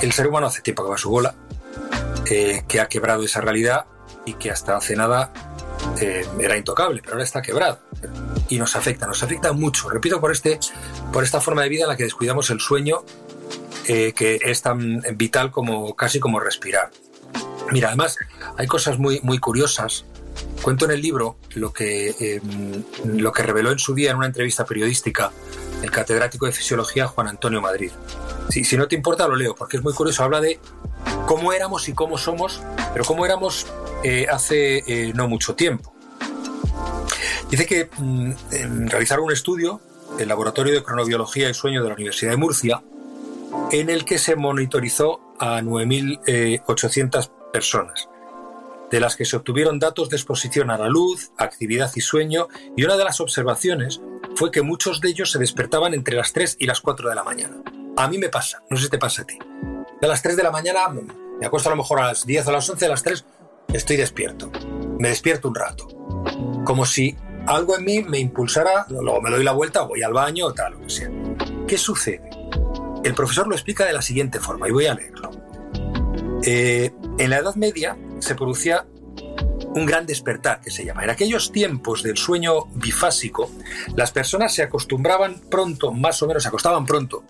El 0.00 0.12
ser 0.12 0.28
humano 0.28 0.46
hace 0.46 0.62
tiempo 0.62 0.82
que 0.82 0.88
va 0.90 0.94
a 0.94 0.98
su 0.98 1.10
bola, 1.10 1.34
eh, 2.30 2.62
que 2.66 2.80
ha 2.80 2.88
quebrado 2.88 3.22
esa 3.22 3.40
realidad 3.40 3.86
y 4.24 4.34
que 4.34 4.50
hasta 4.50 4.76
hace 4.76 4.96
nada 4.96 5.32
eh, 6.00 6.26
era 6.38 6.56
intocable, 6.56 7.00
pero 7.02 7.14
ahora 7.14 7.24
está 7.24 7.42
quebrado. 7.42 7.80
Y 8.48 8.58
nos 8.58 8.76
afecta, 8.76 9.06
nos 9.06 9.22
afecta 9.22 9.52
mucho. 9.52 9.90
Repito, 9.90 10.20
por, 10.20 10.32
este, 10.32 10.58
por 11.12 11.24
esta 11.24 11.40
forma 11.40 11.62
de 11.62 11.68
vida 11.68 11.82
en 11.82 11.88
la 11.88 11.96
que 11.96 12.04
descuidamos 12.04 12.50
el 12.50 12.60
sueño, 12.60 13.04
eh, 13.86 14.12
que 14.12 14.40
es 14.42 14.62
tan 14.62 15.02
vital 15.14 15.50
como 15.50 15.94
casi 15.94 16.20
como 16.20 16.40
respirar. 16.40 16.90
Mira, 17.72 17.88
además, 17.88 18.16
hay 18.56 18.66
cosas 18.66 18.98
muy, 18.98 19.20
muy 19.22 19.38
curiosas. 19.38 20.04
Cuento 20.62 20.84
en 20.84 20.90
el 20.92 21.00
libro 21.00 21.36
lo 21.54 21.72
que, 21.72 22.14
em, 22.18 22.82
lo 23.04 23.32
que 23.32 23.42
reveló 23.42 23.70
en 23.70 23.78
su 23.78 23.94
día 23.94 24.10
en 24.10 24.16
una 24.16 24.26
entrevista 24.26 24.64
periodística 24.64 25.30
el 25.82 25.90
catedrático 25.90 26.46
de 26.46 26.52
fisiología 26.52 27.06
Juan 27.06 27.28
Antonio 27.28 27.60
Madrid. 27.60 27.90
Si, 28.50 28.64
si 28.64 28.76
no 28.76 28.88
te 28.88 28.96
importa, 28.96 29.26
lo 29.26 29.36
leo, 29.36 29.54
porque 29.54 29.76
es 29.76 29.82
muy 29.82 29.94
curioso. 29.94 30.22
Habla 30.24 30.40
de 30.40 30.58
cómo 31.26 31.52
éramos 31.52 31.88
y 31.88 31.92
cómo 31.92 32.18
somos, 32.18 32.60
pero 32.92 33.04
cómo 33.04 33.24
éramos 33.24 33.66
eh, 34.02 34.26
hace 34.30 34.78
eh, 34.86 35.12
no 35.14 35.28
mucho 35.28 35.54
tiempo. 35.54 35.94
Dice 37.50 37.66
que 37.66 37.88
mm, 37.96 38.88
realizaron 38.88 39.26
un 39.26 39.32
estudio, 39.32 39.80
el 40.18 40.28
Laboratorio 40.28 40.74
de 40.74 40.82
Cronobiología 40.82 41.48
y 41.48 41.54
Sueño 41.54 41.82
de 41.82 41.88
la 41.88 41.94
Universidad 41.94 42.32
de 42.32 42.36
Murcia, 42.36 42.82
en 43.72 43.90
el 43.90 44.04
que 44.04 44.18
se 44.18 44.36
monitorizó 44.36 45.20
a 45.38 45.60
9.800 45.60 47.24
eh, 47.24 47.30
personas, 47.52 48.08
de 48.90 49.00
las 49.00 49.16
que 49.16 49.24
se 49.24 49.36
obtuvieron 49.36 49.78
datos 49.78 50.08
de 50.08 50.16
exposición 50.16 50.70
a 50.70 50.78
la 50.78 50.88
luz, 50.88 51.30
actividad 51.36 51.90
y 51.94 52.00
sueño, 52.00 52.48
y 52.76 52.84
una 52.84 52.96
de 52.96 53.04
las 53.04 53.20
observaciones 53.20 54.00
fue 54.34 54.50
que 54.50 54.62
muchos 54.62 55.00
de 55.00 55.10
ellos 55.10 55.30
se 55.30 55.38
despertaban 55.38 55.94
entre 55.94 56.16
las 56.16 56.32
3 56.32 56.56
y 56.58 56.66
las 56.66 56.80
4 56.80 57.08
de 57.08 57.14
la 57.14 57.24
mañana. 57.24 57.62
A 57.96 58.08
mí 58.08 58.18
me 58.18 58.28
pasa, 58.28 58.62
no 58.70 58.76
sé 58.76 58.84
si 58.84 58.90
te 58.90 58.98
pasa 58.98 59.22
a 59.22 59.26
ti. 59.26 59.38
A 60.02 60.06
las 60.06 60.22
3 60.22 60.36
de 60.36 60.42
la 60.42 60.50
mañana 60.50 60.88
me 60.88 61.46
acuesto 61.46 61.68
a 61.68 61.72
lo 61.72 61.76
mejor 61.76 62.00
a 62.00 62.06
las 62.06 62.26
10 62.26 62.46
o 62.46 62.50
a 62.50 62.52
las 62.54 62.68
11, 62.68 62.86
a 62.86 62.88
las 62.88 63.02
3 63.02 63.24
estoy 63.72 63.96
despierto. 63.96 64.50
Me 64.98 65.08
despierto 65.08 65.48
un 65.48 65.54
rato. 65.54 65.88
Como 66.64 66.84
si 66.84 67.16
algo 67.46 67.76
en 67.76 67.84
mí 67.84 68.02
me 68.02 68.18
impulsara, 68.18 68.86
luego 68.88 69.20
me 69.20 69.30
doy 69.30 69.44
la 69.44 69.52
vuelta, 69.52 69.82
voy 69.82 70.02
al 70.02 70.12
baño 70.12 70.46
o 70.46 70.54
tal, 70.54 70.74
lo 70.74 70.80
que 70.80 70.90
sea. 70.90 71.10
¿Qué 71.66 71.78
sucede? 71.78 72.29
El 73.02 73.14
profesor 73.14 73.48
lo 73.48 73.54
explica 73.54 73.84
de 73.84 73.92
la 73.92 74.02
siguiente 74.02 74.40
forma, 74.40 74.68
y 74.68 74.72
voy 74.72 74.86
a 74.86 74.94
leerlo. 74.94 75.30
Eh, 76.42 76.90
en 77.18 77.30
la 77.30 77.38
Edad 77.38 77.54
Media 77.54 77.96
se 78.18 78.34
producía 78.34 78.86
un 79.74 79.86
gran 79.86 80.06
despertar, 80.06 80.60
que 80.60 80.70
se 80.70 80.84
llama. 80.84 81.04
En 81.04 81.10
aquellos 81.10 81.52
tiempos 81.52 82.02
del 82.02 82.16
sueño 82.16 82.66
bifásico, 82.74 83.50
las 83.94 84.10
personas 84.10 84.54
se 84.54 84.62
acostumbraban 84.62 85.40
pronto, 85.50 85.92
más 85.92 86.22
o 86.22 86.26
menos, 86.26 86.42
se 86.42 86.48
acostaban 86.48 86.86
pronto, 86.86 87.24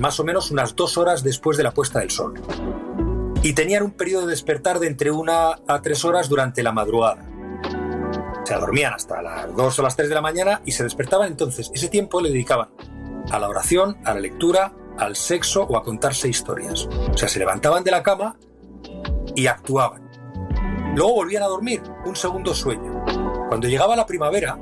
más 0.00 0.18
o 0.18 0.24
menos 0.24 0.50
unas 0.50 0.74
dos 0.74 0.98
horas 0.98 1.22
después 1.22 1.56
de 1.56 1.62
la 1.62 1.72
puesta 1.72 2.00
del 2.00 2.10
sol. 2.10 2.34
Y 3.42 3.52
tenían 3.52 3.82
un 3.82 3.92
periodo 3.92 4.26
de 4.26 4.32
despertar 4.32 4.78
de 4.78 4.88
entre 4.88 5.10
una 5.10 5.58
a 5.66 5.82
tres 5.82 6.04
horas 6.04 6.28
durante 6.28 6.62
la 6.62 6.72
madrugada. 6.72 7.28
O 8.42 8.46
sea, 8.46 8.58
dormían 8.58 8.92
hasta 8.92 9.22
las 9.22 9.54
dos 9.54 9.78
o 9.78 9.82
las 9.82 9.96
tres 9.96 10.08
de 10.08 10.14
la 10.14 10.20
mañana 10.20 10.62
y 10.64 10.72
se 10.72 10.82
despertaban 10.82 11.28
entonces. 11.28 11.70
Ese 11.74 11.88
tiempo 11.88 12.20
le 12.20 12.30
dedicaban 12.30 12.70
a 13.30 13.38
la 13.38 13.48
oración, 13.48 13.96
a 14.04 14.14
la 14.14 14.20
lectura, 14.20 14.74
al 14.98 15.16
sexo 15.16 15.64
o 15.64 15.76
a 15.76 15.82
contarse 15.82 16.28
historias. 16.28 16.86
O 17.12 17.16
sea, 17.16 17.28
se 17.28 17.38
levantaban 17.38 17.84
de 17.84 17.90
la 17.90 18.02
cama 18.02 18.36
y 19.34 19.46
actuaban. 19.46 20.10
Luego 20.94 21.14
volvían 21.14 21.42
a 21.42 21.46
dormir, 21.46 21.82
un 22.04 22.14
segundo 22.14 22.54
sueño. 22.54 23.04
Cuando 23.48 23.68
llegaba 23.68 23.96
la 23.96 24.06
primavera, 24.06 24.58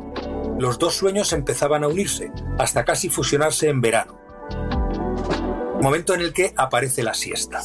los 0.59 0.79
dos 0.79 0.95
sueños 0.95 1.33
empezaban 1.33 1.85
a 1.85 1.89
unirse, 1.89 2.33
hasta 2.59 2.85
casi 2.85 3.09
fusionarse 3.09 3.69
en 3.69 3.81
verano. 3.81 4.19
Momento 5.81 6.15
en 6.15 6.21
el 6.21 6.33
que 6.33 6.55
aparece 6.57 7.03
la 7.03 7.15
siesta. 7.15 7.61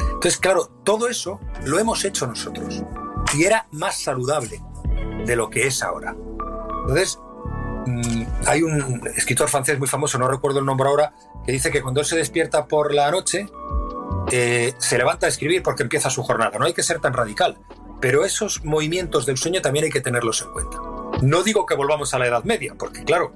Entonces, 0.00 0.38
claro, 0.38 0.70
todo 0.84 1.08
eso 1.08 1.40
lo 1.64 1.78
hemos 1.78 2.04
hecho 2.04 2.26
nosotros. 2.26 2.82
Y 3.34 3.44
era 3.44 3.66
más 3.72 3.98
saludable 3.98 4.62
de 5.24 5.36
lo 5.36 5.50
que 5.50 5.66
es 5.66 5.82
ahora. 5.82 6.14
Entonces, 6.82 7.18
mm, 7.86 8.22
hay 8.46 8.62
un 8.62 9.02
escritor 9.16 9.48
francés 9.48 9.78
muy 9.78 9.88
famoso, 9.88 10.18
no 10.18 10.28
recuerdo 10.28 10.60
el 10.60 10.66
nombre 10.66 10.88
ahora, 10.88 11.14
que 11.44 11.52
dice 11.52 11.70
que 11.70 11.82
cuando 11.82 12.04
se 12.04 12.16
despierta 12.16 12.66
por 12.66 12.94
la 12.94 13.10
noche, 13.10 13.48
eh, 14.30 14.72
se 14.78 14.98
levanta 14.98 15.26
a 15.26 15.28
escribir 15.28 15.62
porque 15.62 15.82
empieza 15.82 16.10
su 16.10 16.22
jornada. 16.22 16.58
No 16.58 16.64
hay 16.64 16.72
que 16.72 16.82
ser 16.82 17.00
tan 17.00 17.12
radical, 17.12 17.58
pero 18.00 18.24
esos 18.24 18.64
movimientos 18.64 19.26
del 19.26 19.36
sueño 19.36 19.60
también 19.60 19.84
hay 19.84 19.90
que 19.90 20.00
tenerlos 20.00 20.42
en 20.42 20.52
cuenta. 20.52 20.78
No 21.22 21.42
digo 21.42 21.66
que 21.66 21.74
volvamos 21.74 22.14
a 22.14 22.18
la 22.18 22.26
Edad 22.26 22.44
Media, 22.44 22.74
porque 22.78 23.04
claro, 23.04 23.32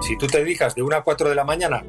si 0.00 0.16
tú 0.16 0.26
te 0.26 0.38
dedicas 0.38 0.74
de 0.74 0.82
1 0.82 0.96
a 0.96 1.02
4 1.02 1.28
de 1.28 1.34
la 1.34 1.44
mañana 1.44 1.84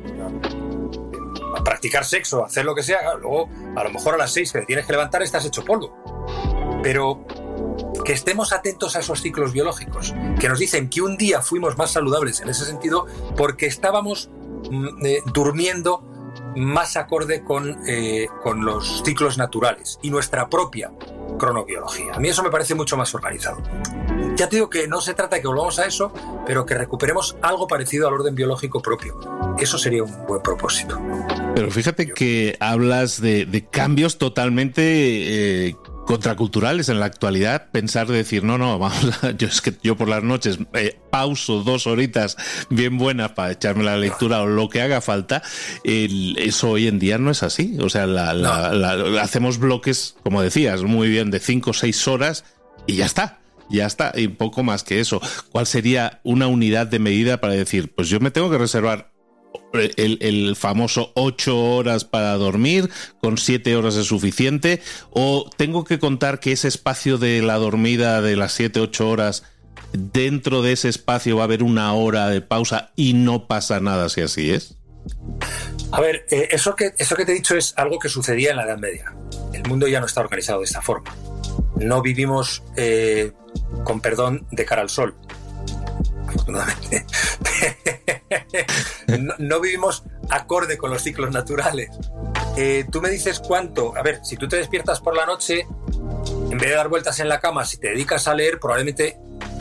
a 1.56 1.64
practicar 1.64 2.06
sexo, 2.06 2.44
a 2.44 2.48
hacer 2.48 2.66
lo 2.66 2.76
que 2.76 2.84
sea, 2.84 3.16
luego 3.16 3.50
a 3.76 3.84
lo 3.84 3.92
mejor 3.92 4.16
a 4.16 4.18
las 4.18 4.32
6 4.34 4.52
que 4.52 4.60
te 4.60 4.66
tienes 4.66 4.86
que 4.86 4.94
levantar 4.94 5.22
estás 5.22 5.46
hecho 5.46 5.64
polvo. 5.64 5.96
Pero 6.84 7.26
que 8.04 8.14
estemos 8.14 8.52
atentos 8.54 8.96
a 8.96 9.00
esos 9.00 9.22
ciclos 9.22 9.54
biológicos, 9.54 10.16
que 10.40 10.50
nos 10.50 10.60
dicen 10.60 10.90
que 10.90 11.02
un 11.02 11.18
día 11.18 11.42
fuimos 11.42 11.78
más 11.78 11.92
saludables 11.92 12.42
en 12.42 12.50
ese 12.50 12.66
sentido 12.66 13.06
porque 13.38 13.68
estábamos 13.68 14.30
eh, 15.04 15.22
durmiendo 15.34 16.04
más 16.56 16.98
acorde 16.98 17.44
con, 17.44 17.78
eh, 17.88 18.28
con 18.44 18.64
los 18.66 19.04
ciclos 19.04 19.38
naturales 19.38 20.00
y 20.02 20.10
nuestra 20.10 20.50
propia 20.50 20.92
cronobiología. 21.38 22.14
A 22.14 22.20
mí 22.20 22.30
eso 22.30 22.44
me 22.44 22.50
parece 22.50 22.76
mucho 22.76 22.98
más 22.98 23.14
organizado. 23.16 23.62
Ya 24.36 24.48
te 24.50 24.58
digo 24.58 24.70
que 24.70 24.88
no 24.88 25.02
se 25.02 25.14
trata 25.14 25.38
de 25.38 25.42
que 25.42 25.48
volvamos 25.48 25.80
a 25.80 25.86
eso, 25.86 26.14
pero 26.46 26.66
que 26.66 26.76
recuperemos 26.76 27.38
algo 27.42 27.68
parecido 27.68 28.08
al 28.08 28.14
orden 28.14 28.36
biológico 28.36 28.82
propio. 28.82 29.20
Eso 29.58 29.78
sería 29.78 30.04
un 30.04 30.26
buen 30.26 30.42
propósito. 30.42 31.00
Pero 31.56 31.70
fíjate 31.72 32.12
que 32.12 32.58
hablas 32.60 33.22
de, 33.22 33.68
cambios 33.70 34.18
totalmente 34.18 35.68
eh, 35.68 35.76
contraculturales 36.12 36.90
en 36.90 37.00
la 37.00 37.06
actualidad 37.06 37.70
pensar 37.72 38.08
de 38.08 38.18
decir 38.18 38.44
no 38.44 38.58
no 38.58 38.78
vamos 38.78 39.20
yo 39.38 39.48
es 39.48 39.62
que 39.62 39.74
yo 39.82 39.96
por 39.96 40.10
las 40.10 40.24
noches 40.24 40.60
eh, 40.74 41.00
pauso 41.10 41.64
dos 41.64 41.88
horitas 41.88 42.38
bien 42.70 42.98
buenas 42.98 43.32
para 43.32 43.52
echarme 43.52 43.84
la 43.84 43.98
lectura 43.98 44.42
o 44.42 44.46
lo 44.46 44.68
que 44.70 44.82
haga 44.82 45.00
falta 45.02 45.42
eso 45.84 46.72
hoy 46.72 46.88
en 46.88 47.00
día 47.00 47.18
no 47.18 47.32
es 47.32 47.44
así 47.44 47.78
o 47.80 47.90
sea 47.90 48.06
hacemos 49.22 49.58
bloques 49.58 50.16
como 50.24 50.42
decías 50.42 50.84
muy 50.84 51.10
bien 51.10 51.32
de 51.32 51.40
cinco 51.40 51.72
o 51.72 51.74
seis 51.74 52.08
horas 52.08 52.44
y 52.88 52.96
ya 52.96 53.06
está 53.06 53.42
ya 53.70 53.86
está, 53.86 54.12
y 54.16 54.28
poco 54.28 54.64
más 54.64 54.84
que 54.84 55.00
eso. 55.00 55.22
¿Cuál 55.50 55.66
sería 55.66 56.20
una 56.24 56.48
unidad 56.48 56.88
de 56.88 57.00
medida 57.00 57.40
para 57.40 57.54
decir, 57.54 57.94
pues 57.96 58.10
yo 58.10 58.20
me 58.20 58.30
tengo 58.30 58.52
que 58.52 58.58
reservar 58.58 59.11
el, 59.74 60.56
famoso 60.56 61.12
ocho 61.16 61.58
horas 61.58 62.06
para 62.06 62.34
dormir, 62.36 62.90
con 63.22 63.38
siete 63.38 63.76
horas 63.76 63.96
es 63.96 64.08
suficiente, 64.08 64.82
o 65.12 65.50
tengo 65.58 65.84
que 65.84 66.00
contar 66.00 66.40
que 66.40 66.52
ese 66.52 66.68
espacio 66.68 67.18
de 67.18 67.42
la 67.42 67.56
dormida 67.56 68.22
de 68.22 68.36
las 68.36 68.54
siete, 68.54 68.80
ocho 68.80 69.10
horas, 69.10 69.44
dentro 69.94 70.62
de 70.62 70.74
ese 70.74 70.90
espacio 70.90 71.38
va 71.38 71.44
a 71.44 71.46
haber 71.46 71.64
una 71.64 71.94
hora 71.94 72.30
de 72.30 72.42
pausa 72.42 72.92
y 72.96 73.14
no 73.14 73.48
pasa 73.48 73.80
nada 73.80 74.10
si 74.10 74.22
así 74.22 74.52
es? 74.52 74.76
A 75.92 76.00
ver, 76.00 76.26
eh, 76.30 76.50
eso, 76.52 76.76
que, 76.76 76.94
eso 76.98 77.16
que 77.16 77.26
te 77.26 77.32
he 77.32 77.36
dicho 77.36 77.58
es 77.58 77.74
algo 77.78 78.00
que 78.00 78.08
sucedía 78.08 78.52
en 78.52 78.58
la 78.58 78.64
Edad 78.64 78.78
Media. 78.78 79.14
El 79.52 79.64
mundo 79.68 79.88
ya 79.88 80.00
no 80.00 80.06
está 80.06 80.22
organizado 80.22 80.60
de 80.60 80.66
esta 80.66 80.82
forma. 80.82 81.14
No 81.76 82.02
vivimos, 82.02 82.64
eh, 82.78 83.32
con 83.84 84.00
perdón, 84.00 84.48
de 84.52 84.64
cara 84.64 84.82
al 84.84 84.90
sol 84.90 85.16
no, 89.40 89.60
vivimos 89.60 90.04
acorde 90.30 90.78
con 90.78 90.92
los 90.92 91.02
ciclos 91.02 91.32
naturales. 91.32 91.90
Eh, 92.58 92.86
tú 92.92 93.02
me 93.02 93.10
dices 93.10 93.40
cuánto. 93.40 93.96
A 93.98 94.02
ver, 94.02 94.20
si 94.24 94.38
tú 94.38 94.48
te 94.48 94.58
despiertas 94.58 95.00
por 95.00 95.16
la 95.16 95.26
noche, 95.26 95.68
en 96.50 96.58
vez 96.58 96.70
de 96.70 96.76
dar 96.76 96.90
vueltas 96.90 97.20
en 97.20 97.30
la 97.30 97.40
cama, 97.40 97.66
si 97.66 97.78
te 97.78 97.90
dedicas 97.90 98.28
a 98.28 98.34
leer, 98.34 98.60
probablemente 98.60 99.18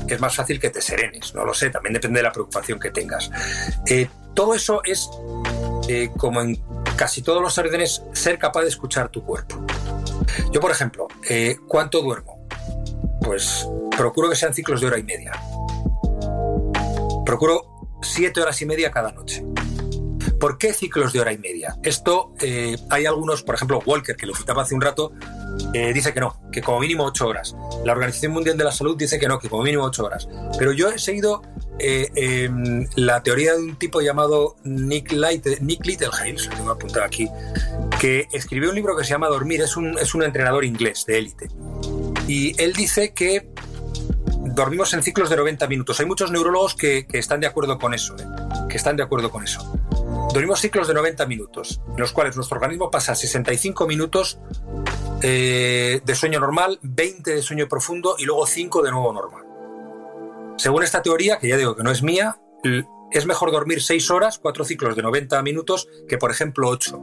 es 0.09 0.21
más 0.21 0.35
fácil 0.35 0.61
que 0.61 0.71
te 0.71 0.81
serenes. 0.81 1.35
No 1.35 1.45
lo 1.45 1.55
sé, 1.55 1.71
también 1.71 1.95
depende 1.95 2.19
de 2.19 2.25
la 2.25 2.33
preocupación 2.33 2.81
que 2.81 2.91
tengas. 2.91 3.31
Eh, 3.87 4.09
todo 4.35 4.55
eso 4.55 4.83
es, 4.85 5.09
eh, 5.89 6.11
como 6.17 6.41
en 6.41 6.61
casi 6.97 7.23
todos 7.23 7.43
los 7.43 7.57
órdenes, 7.59 8.03
ser 8.13 8.39
capaz 8.39 8.63
de 8.63 8.69
escuchar 8.69 9.09
tu 9.09 9.25
cuerpo. 9.25 9.65
Yo, 10.53 10.61
por 10.61 10.71
ejemplo, 10.71 11.09
¿cuánto 11.67 12.03
duermo? 12.03 12.47
Pues 13.23 13.67
procuro 13.97 14.31
que 14.31 14.37
sean 14.37 14.55
ciclos 14.55 14.81
de 14.81 14.87
hora 14.87 14.99
y 14.99 15.03
media. 15.03 15.33
Procuro 17.31 17.65
siete 18.03 18.41
horas 18.41 18.61
y 18.61 18.67
media 18.67 18.91
cada 18.91 19.13
noche. 19.13 19.45
¿Por 20.41 20.59
qué 20.59 20.73
ciclos 20.73 21.13
de 21.13 21.21
hora 21.21 21.33
y 21.33 21.39
media? 21.39 21.77
Esto 21.85 22.35
eh, 22.41 22.77
hay 22.89 23.07
algunos, 23.07 23.45
por 23.45 23.55
ejemplo, 23.55 23.81
Walker, 23.87 24.17
que 24.17 24.27
lo 24.27 24.35
citaba 24.35 24.63
hace 24.63 24.75
un 24.75 24.81
rato, 24.81 25.13
eh, 25.73 25.93
dice 25.93 26.13
que 26.13 26.19
no, 26.19 26.41
que 26.51 26.61
como 26.61 26.81
mínimo 26.81 27.05
ocho 27.05 27.29
horas. 27.29 27.55
La 27.85 27.93
Organización 27.93 28.33
Mundial 28.33 28.59
de 28.59 28.65
la 28.65 28.73
Salud 28.73 28.97
dice 28.97 29.21
que 29.21 29.29
no, 29.29 29.39
que 29.39 29.49
como 29.49 29.63
mínimo 29.63 29.85
ocho 29.85 30.07
horas. 30.07 30.29
Pero 30.59 30.73
yo 30.73 30.89
he 30.89 30.99
seguido 30.99 31.43
eh, 31.79 32.09
em, 32.17 32.89
la 32.97 33.23
teoría 33.23 33.55
de 33.55 33.63
un 33.63 33.77
tipo 33.77 34.01
llamado 34.01 34.57
Nick, 34.65 35.13
Light, 35.13 35.47
Nick 35.61 35.87
Littlehale, 35.87 36.35
lo 36.65 36.73
apuntado 36.73 37.05
aquí, 37.05 37.29
que 38.01 38.27
escribió 38.33 38.71
un 38.71 38.75
libro 38.75 38.97
que 38.97 39.05
se 39.05 39.11
llama 39.11 39.29
Dormir, 39.29 39.61
es 39.61 39.77
un, 39.77 39.97
es 40.01 40.17
un 40.17 40.25
entrenador 40.25 40.65
inglés 40.65 41.05
de 41.07 41.19
élite. 41.19 41.49
Y 42.27 42.61
él 42.61 42.73
dice 42.73 43.15
que 43.15 43.49
dormimos 44.55 44.93
en 44.95 45.03
ciclos 45.03 45.31
de 45.31 45.37
90 45.37 45.67
minutos. 45.69 45.99
Hay 46.01 46.07
muchos 46.07 46.31
neurólogos 46.31 46.75
que, 46.75 47.07
están 47.13 47.41
de 47.41 47.47
acuerdo 47.47 47.79
con 47.79 47.95
eso, 47.95 48.17
¿eh? 48.17 48.25
que 48.69 48.77
están 48.77 48.97
de 48.97 49.03
acuerdo 49.03 49.31
con 49.31 49.45
eso. 49.45 49.61
Dormimos 50.33 50.61
ciclos 50.61 50.87
de 50.89 50.95
90 50.95 51.27
minutos, 51.27 51.81
en 51.89 51.99
los 51.99 52.13
cuales 52.13 52.37
nuestro 52.37 52.57
organismo 52.57 52.91
pasa 52.91 53.15
65 53.15 53.87
minutos 53.87 54.39
eh, 55.23 56.01
de 56.05 56.15
sueño 56.15 56.41
normal, 56.41 56.79
20 56.83 57.35
de 57.35 57.43
sueño 57.43 57.69
profundo 57.69 58.15
y 58.19 58.25
luego 58.25 58.47
5 58.47 58.83
de 58.83 58.91
nuevo 58.91 59.13
normal. 59.13 59.45
Según 60.57 60.83
esta 60.83 61.03
teoría, 61.03 61.39
que 61.39 61.49
ya 61.49 61.57
digo 61.57 61.75
que 61.75 61.83
no 61.83 61.91
es 61.91 62.03
mía, 62.03 62.39
es 63.11 63.27
mejor 63.27 63.51
dormir 63.51 63.83
6 63.83 64.11
horas, 64.11 64.39
4 64.39 64.65
ciclos 64.65 64.95
de 64.95 65.03
90 65.03 65.43
minutos, 65.43 65.89
que 66.09 66.19
por 66.19 66.31
ejemplo 66.31 66.69
8. 66.69 67.01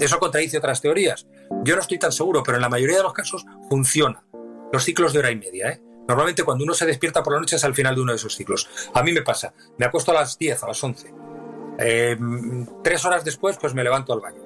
Eso 0.00 0.18
contradice 0.18 0.58
otras 0.58 0.80
teorías. 0.80 1.26
Yo 1.64 1.76
no 1.76 1.82
estoy 1.82 1.98
tan 1.98 2.12
seguro, 2.12 2.42
pero 2.42 2.56
en 2.56 2.62
la 2.62 2.68
mayoría 2.68 2.96
de 2.96 3.04
los 3.04 3.12
casos 3.12 3.46
funciona. 3.68 4.24
Los 4.72 4.84
ciclos 4.84 5.12
de 5.12 5.20
hora 5.20 5.30
y 5.30 5.36
media, 5.36 5.68
¿eh? 5.70 5.82
Normalmente 6.08 6.42
cuando 6.42 6.64
uno 6.64 6.74
se 6.74 6.86
despierta 6.86 7.22
por 7.22 7.34
la 7.34 7.40
noche 7.40 7.56
es 7.56 7.64
al 7.64 7.74
final 7.74 7.94
de 7.94 8.00
uno 8.02 8.12
de 8.12 8.16
esos 8.16 8.34
ciclos. 8.34 8.68
A 8.94 9.02
mí 9.02 9.12
me 9.12 9.22
pasa, 9.22 9.54
me 9.78 9.86
acuesto 9.86 10.10
a 10.10 10.14
las 10.14 10.38
10, 10.38 10.62
a 10.62 10.68
las 10.68 10.82
11. 10.82 11.14
Eh, 11.78 12.16
tres 12.82 13.04
horas 13.04 13.24
después 13.24 13.56
pues 13.60 13.74
me 13.74 13.84
levanto 13.84 14.12
al 14.12 14.20
baño. 14.20 14.42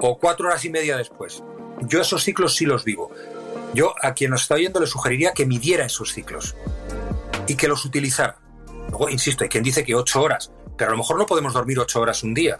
O 0.00 0.18
cuatro 0.18 0.48
horas 0.48 0.64
y 0.64 0.70
media 0.70 0.96
después. 0.96 1.42
Yo 1.82 2.00
esos 2.00 2.24
ciclos 2.24 2.54
sí 2.54 2.66
los 2.66 2.84
vivo. 2.84 3.10
Yo 3.74 3.94
a 4.02 4.14
quien 4.14 4.30
nos 4.30 4.42
está 4.42 4.56
oyendo 4.56 4.80
le 4.80 4.86
sugeriría 4.86 5.32
que 5.32 5.46
midiera 5.46 5.84
esos 5.84 6.12
ciclos 6.12 6.56
y 7.46 7.56
que 7.56 7.68
los 7.68 7.84
utilizara. 7.84 8.38
Luego, 8.88 9.08
insisto, 9.08 9.44
hay 9.44 9.50
quien 9.50 9.62
dice 9.62 9.84
que 9.84 9.94
ocho 9.94 10.22
horas, 10.22 10.50
pero 10.76 10.90
a 10.90 10.92
lo 10.92 10.98
mejor 10.98 11.18
no 11.18 11.26
podemos 11.26 11.54
dormir 11.54 11.78
ocho 11.78 12.00
horas 12.00 12.22
un 12.22 12.34
día. 12.34 12.58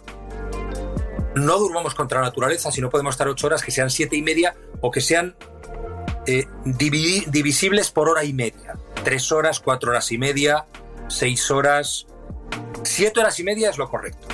No 1.35 1.57
durmamos 1.59 1.95
contra 1.95 2.19
la 2.19 2.27
naturaleza 2.27 2.71
si 2.71 2.81
no 2.81 2.89
podemos 2.89 3.13
estar 3.13 3.27
ocho 3.27 3.47
horas, 3.47 3.63
que 3.63 3.71
sean 3.71 3.89
siete 3.89 4.15
y 4.15 4.21
media 4.21 4.55
o 4.81 4.91
que 4.91 5.01
sean 5.01 5.35
eh, 6.27 6.45
divisibles 6.65 7.91
por 7.91 8.09
hora 8.09 8.23
y 8.23 8.33
media. 8.33 8.77
Tres 9.03 9.31
horas, 9.31 9.59
cuatro 9.59 9.91
horas 9.91 10.11
y 10.11 10.17
media, 10.17 10.65
seis 11.07 11.49
horas, 11.51 12.07
siete 12.83 13.19
horas 13.19 13.39
y 13.39 13.43
media 13.43 13.69
es 13.69 13.77
lo 13.77 13.89
correcto. 13.89 14.27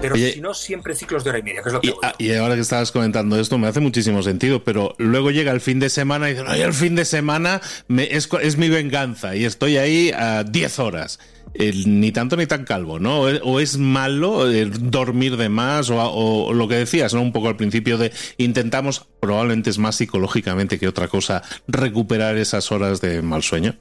Pero 0.00 0.14
si 0.14 0.40
no, 0.40 0.52
siempre 0.52 0.94
ciclos 0.94 1.24
de 1.24 1.30
hora 1.30 1.38
y 1.38 1.42
media, 1.42 1.62
que 1.62 1.70
es 1.70 1.72
lo 1.72 1.80
que 1.80 1.94
y, 2.18 2.34
ahora 2.34 2.54
que 2.54 2.60
estabas 2.60 2.92
comentando 2.92 3.40
esto, 3.40 3.56
me 3.56 3.66
hace 3.66 3.80
muchísimo 3.80 4.22
sentido, 4.22 4.62
pero 4.62 4.94
luego 4.98 5.30
llega 5.30 5.52
el 5.52 5.60
fin 5.62 5.80
de 5.80 5.88
semana 5.88 6.28
y 6.28 6.32
dicen, 6.32 6.46
ay, 6.48 6.60
el 6.60 6.74
fin 6.74 6.94
de 6.94 7.06
semana 7.06 7.62
me, 7.88 8.04
es, 8.14 8.28
es 8.42 8.58
mi 8.58 8.68
venganza 8.68 9.34
y 9.34 9.46
estoy 9.46 9.78
ahí 9.78 10.12
a 10.14 10.44
diez 10.44 10.78
horas 10.78 11.18
ni 11.86 12.12
tanto 12.12 12.36
ni 12.36 12.46
tan 12.46 12.64
calvo, 12.64 12.98
¿no? 12.98 13.20
O 13.22 13.60
es 13.60 13.78
malo 13.78 14.50
eh, 14.50 14.66
dormir 14.66 15.36
de 15.36 15.48
más, 15.48 15.90
o, 15.90 16.52
lo 16.52 16.68
que 16.68 16.76
decías, 16.76 17.14
¿no? 17.14 17.22
Un 17.22 17.32
poco 17.32 17.48
al 17.48 17.56
principio 17.56 17.98
de 17.98 18.12
intentamos, 18.36 19.06
probablemente 19.20 19.70
es 19.70 19.78
más 19.78 19.96
psicológicamente 19.96 20.78
que 20.78 20.88
otra 20.88 21.08
cosa, 21.08 21.42
recuperar 21.68 22.36
esas 22.36 22.70
horas 22.72 23.00
de 23.00 23.22
mal 23.22 23.42
sueño. 23.42 23.76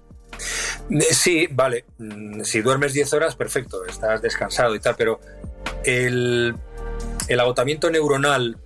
Eh, 0.89 1.01
sí, 1.11 1.47
vale. 1.51 1.85
Mm, 1.97 2.43
si 2.43 2.61
duermes 2.61 2.93
10 2.93 3.13
horas, 3.13 3.35
perfecto, 3.35 3.85
estás 3.85 4.21
descansado 4.21 4.75
y 4.75 4.79
tal, 4.79 4.95
pero 4.97 5.19
el, 5.83 6.55
el 7.27 7.39
agotamiento 7.39 7.89
neuronal, 7.89 8.57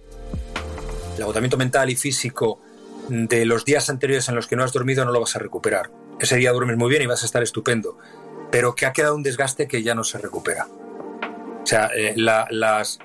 el 1.15 1.23
agotamiento 1.23 1.57
mental 1.57 1.89
y 1.89 1.95
físico 1.95 2.61
de 3.09 3.45
los 3.45 3.65
días 3.65 3.89
anteriores 3.89 4.29
en 4.29 4.35
los 4.35 4.47
que 4.47 4.55
no 4.55 4.63
has 4.63 4.71
dormido 4.71 5.03
no 5.03 5.11
lo 5.11 5.19
vas 5.19 5.35
a 5.35 5.39
recuperar. 5.39 5.89
Ese 6.19 6.35
día 6.35 6.51
duermes 6.51 6.77
muy 6.77 6.89
bien 6.89 7.01
y 7.01 7.05
vas 7.05 7.23
a 7.23 7.25
estar 7.25 7.41
estupendo 7.41 7.97
pero 8.51 8.75
que 8.75 8.85
ha 8.85 8.93
quedado 8.93 9.15
un 9.15 9.23
desgaste 9.23 9.67
que 9.67 9.83
ya 9.83 9.95
no 9.95 10.03
se 10.03 10.17
recupera. 10.17 10.67
O 11.63 11.65
sea, 11.65 11.89
eh, 11.95 12.13
las, 12.15 12.99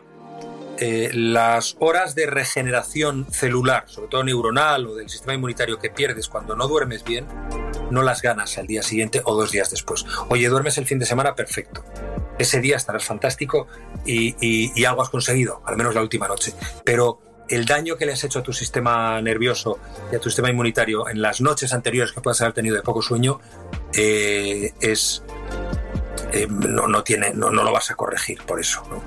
eh, 0.79 1.11
las 1.13 1.77
horas 1.81 2.15
de 2.15 2.27
regeneración 2.27 3.27
celular, 3.31 3.85
sobre 3.87 4.09
todo 4.09 4.25
neuronal 4.25 4.87
o 4.87 4.95
del 4.95 5.09
sistema 5.11 5.35
inmunitario 5.35 5.79
que 5.79 5.91
pierdes 5.91 6.29
cuando 6.29 6.57
no 6.57 6.67
duermes 6.67 7.05
bien, 7.05 7.27
no 7.91 8.03
las 8.03 8.23
ganas 8.23 8.57
al 8.57 8.67
día 8.67 8.83
siguiente 8.83 9.21
o 9.25 9.35
dos 9.35 9.53
días 9.53 9.71
después. 9.71 10.07
Oye, 10.29 10.49
duermes 10.49 10.79
el 10.79 10.87
fin 10.87 10.99
de 10.99 11.07
semana, 11.07 11.35
perfecto. 11.35 11.85
Ese 12.39 12.61
día 12.61 12.77
estarás 12.77 13.05
fantástico 13.05 13.69
y, 14.05 14.35
y 14.41 14.85
algo 14.85 15.03
has 15.03 15.11
conseguido, 15.11 15.63
al 15.67 15.77
menos 15.77 15.95
la 15.95 16.01
última 16.01 16.27
noche. 16.27 16.53
Pero 16.85 17.21
el 17.49 17.65
daño 17.65 17.97
que 17.97 18.07
le 18.07 18.13
has 18.13 18.25
hecho 18.25 18.39
a 18.39 18.43
tu 18.43 18.53
sistema 18.53 19.21
nervioso 19.21 19.79
y 20.11 20.17
a 20.17 20.19
tu 20.19 20.31
sistema 20.31 20.51
inmunitario 20.51 21.09
en 21.09 21.21
las 21.21 21.41
noches 21.41 21.73
anteriores 21.73 22.13
que 22.13 22.21
puedas 22.21 22.41
haber 22.41 22.55
tenido 22.55 22.77
de 22.77 22.83
poco 22.83 23.03
sueño 23.03 23.41
eh, 23.97 24.73
es, 24.81 25.23
eh, 26.33 26.47
no, 26.49 26.89
no, 26.89 27.05
tiene, 27.05 27.33
no, 27.35 27.51
no, 27.51 27.63
lo 27.63 27.73
vas 27.73 27.91
a 27.91 27.95
corregir 27.95 28.43
por 28.43 28.61
eso. 28.61 28.83
¿no? 28.91 29.03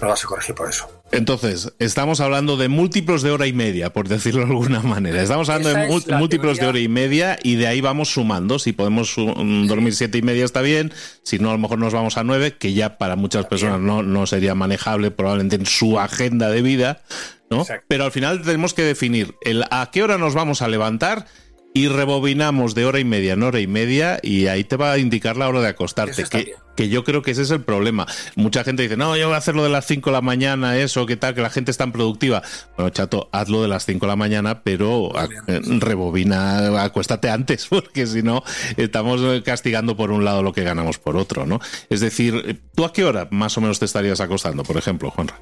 no 0.00 0.06
lo 0.06 0.08
vas 0.08 0.24
a 0.24 0.26
corregir 0.26 0.54
por 0.54 0.68
eso. 0.68 0.88
Entonces, 1.12 1.72
estamos 1.78 2.20
hablando 2.20 2.56
de 2.56 2.68
múltiplos 2.68 3.22
de 3.22 3.32
hora 3.32 3.46
y 3.46 3.52
media, 3.52 3.92
por 3.92 4.08
decirlo 4.08 4.40
de 4.40 4.50
alguna 4.50 4.80
manera. 4.80 5.20
Estamos 5.22 5.48
hablando 5.48 6.00
de 6.00 6.16
múltiplos 6.16 6.58
de 6.58 6.66
hora 6.66 6.78
y 6.78 6.88
media 6.88 7.38
y 7.42 7.56
de 7.56 7.66
ahí 7.66 7.80
vamos 7.80 8.12
sumando. 8.12 8.58
Si 8.58 8.72
podemos 8.72 9.14
dormir 9.16 9.94
siete 9.94 10.18
y 10.18 10.22
media 10.22 10.44
está 10.44 10.62
bien, 10.62 10.92
si 11.22 11.38
no, 11.38 11.50
a 11.50 11.52
lo 11.52 11.58
mejor 11.58 11.78
nos 11.78 11.92
vamos 11.92 12.16
a 12.16 12.24
nueve, 12.24 12.56
que 12.56 12.72
ya 12.72 12.96
para 12.96 13.16
muchas 13.16 13.46
personas 13.46 13.80
no, 13.80 14.02
no 14.02 14.26
sería 14.26 14.54
manejable 14.54 15.10
probablemente 15.10 15.56
en 15.56 15.66
su 15.66 15.98
agenda 15.98 16.48
de 16.48 16.62
vida, 16.62 17.02
¿no? 17.50 17.66
Pero 17.88 18.04
al 18.04 18.12
final 18.12 18.42
tenemos 18.42 18.74
que 18.74 18.82
definir 18.82 19.34
el 19.42 19.64
a 19.70 19.90
qué 19.92 20.02
hora 20.02 20.18
nos 20.18 20.34
vamos 20.34 20.62
a 20.62 20.68
levantar 20.68 21.26
y 21.72 21.88
rebobinamos 21.88 22.74
de 22.74 22.84
hora 22.84 22.98
y 22.98 23.04
media 23.04 23.34
en 23.34 23.42
hora 23.42 23.60
y 23.60 23.66
media 23.66 24.18
y 24.22 24.46
ahí 24.48 24.64
te 24.64 24.76
va 24.76 24.92
a 24.92 24.98
indicar 24.98 25.36
la 25.36 25.48
hora 25.48 25.60
de 25.60 25.68
acostarte. 25.68 26.24
Que, 26.24 26.54
que, 26.74 26.88
yo 26.88 27.04
creo 27.04 27.22
que 27.22 27.30
ese 27.30 27.42
es 27.42 27.50
el 27.50 27.62
problema. 27.62 28.06
Mucha 28.34 28.64
gente 28.64 28.82
dice, 28.82 28.96
no, 28.96 29.16
yo 29.16 29.26
voy 29.26 29.34
a 29.34 29.38
hacerlo 29.38 29.62
de 29.62 29.70
las 29.70 29.86
5 29.86 30.10
de 30.10 30.14
la 30.14 30.20
mañana, 30.20 30.76
eso, 30.76 31.06
qué 31.06 31.16
tal, 31.16 31.34
que 31.34 31.42
la 31.42 31.50
gente 31.50 31.70
es 31.70 31.76
tan 31.76 31.92
productiva. 31.92 32.42
Bueno, 32.76 32.90
chato, 32.90 33.28
hazlo 33.32 33.62
de 33.62 33.68
las 33.68 33.86
5 33.86 34.04
de 34.04 34.08
la 34.08 34.16
mañana, 34.16 34.62
pero 34.62 35.12
eh, 35.46 35.60
rebobina, 35.78 36.82
acuéstate 36.82 37.30
antes, 37.30 37.66
porque 37.70 38.06
si 38.06 38.22
no, 38.22 38.42
estamos 38.76 39.20
castigando 39.42 39.96
por 39.96 40.10
un 40.10 40.24
lado 40.24 40.42
lo 40.42 40.52
que 40.52 40.64
ganamos 40.64 40.98
por 40.98 41.16
otro, 41.16 41.46
¿no? 41.46 41.60
Es 41.88 42.00
decir, 42.00 42.60
¿tú 42.74 42.84
a 42.84 42.92
qué 42.92 43.04
hora 43.04 43.28
más 43.30 43.56
o 43.58 43.60
menos 43.60 43.78
te 43.78 43.84
estarías 43.84 44.20
acostando, 44.20 44.64
por 44.64 44.76
ejemplo, 44.76 45.10
Juanra? 45.10 45.38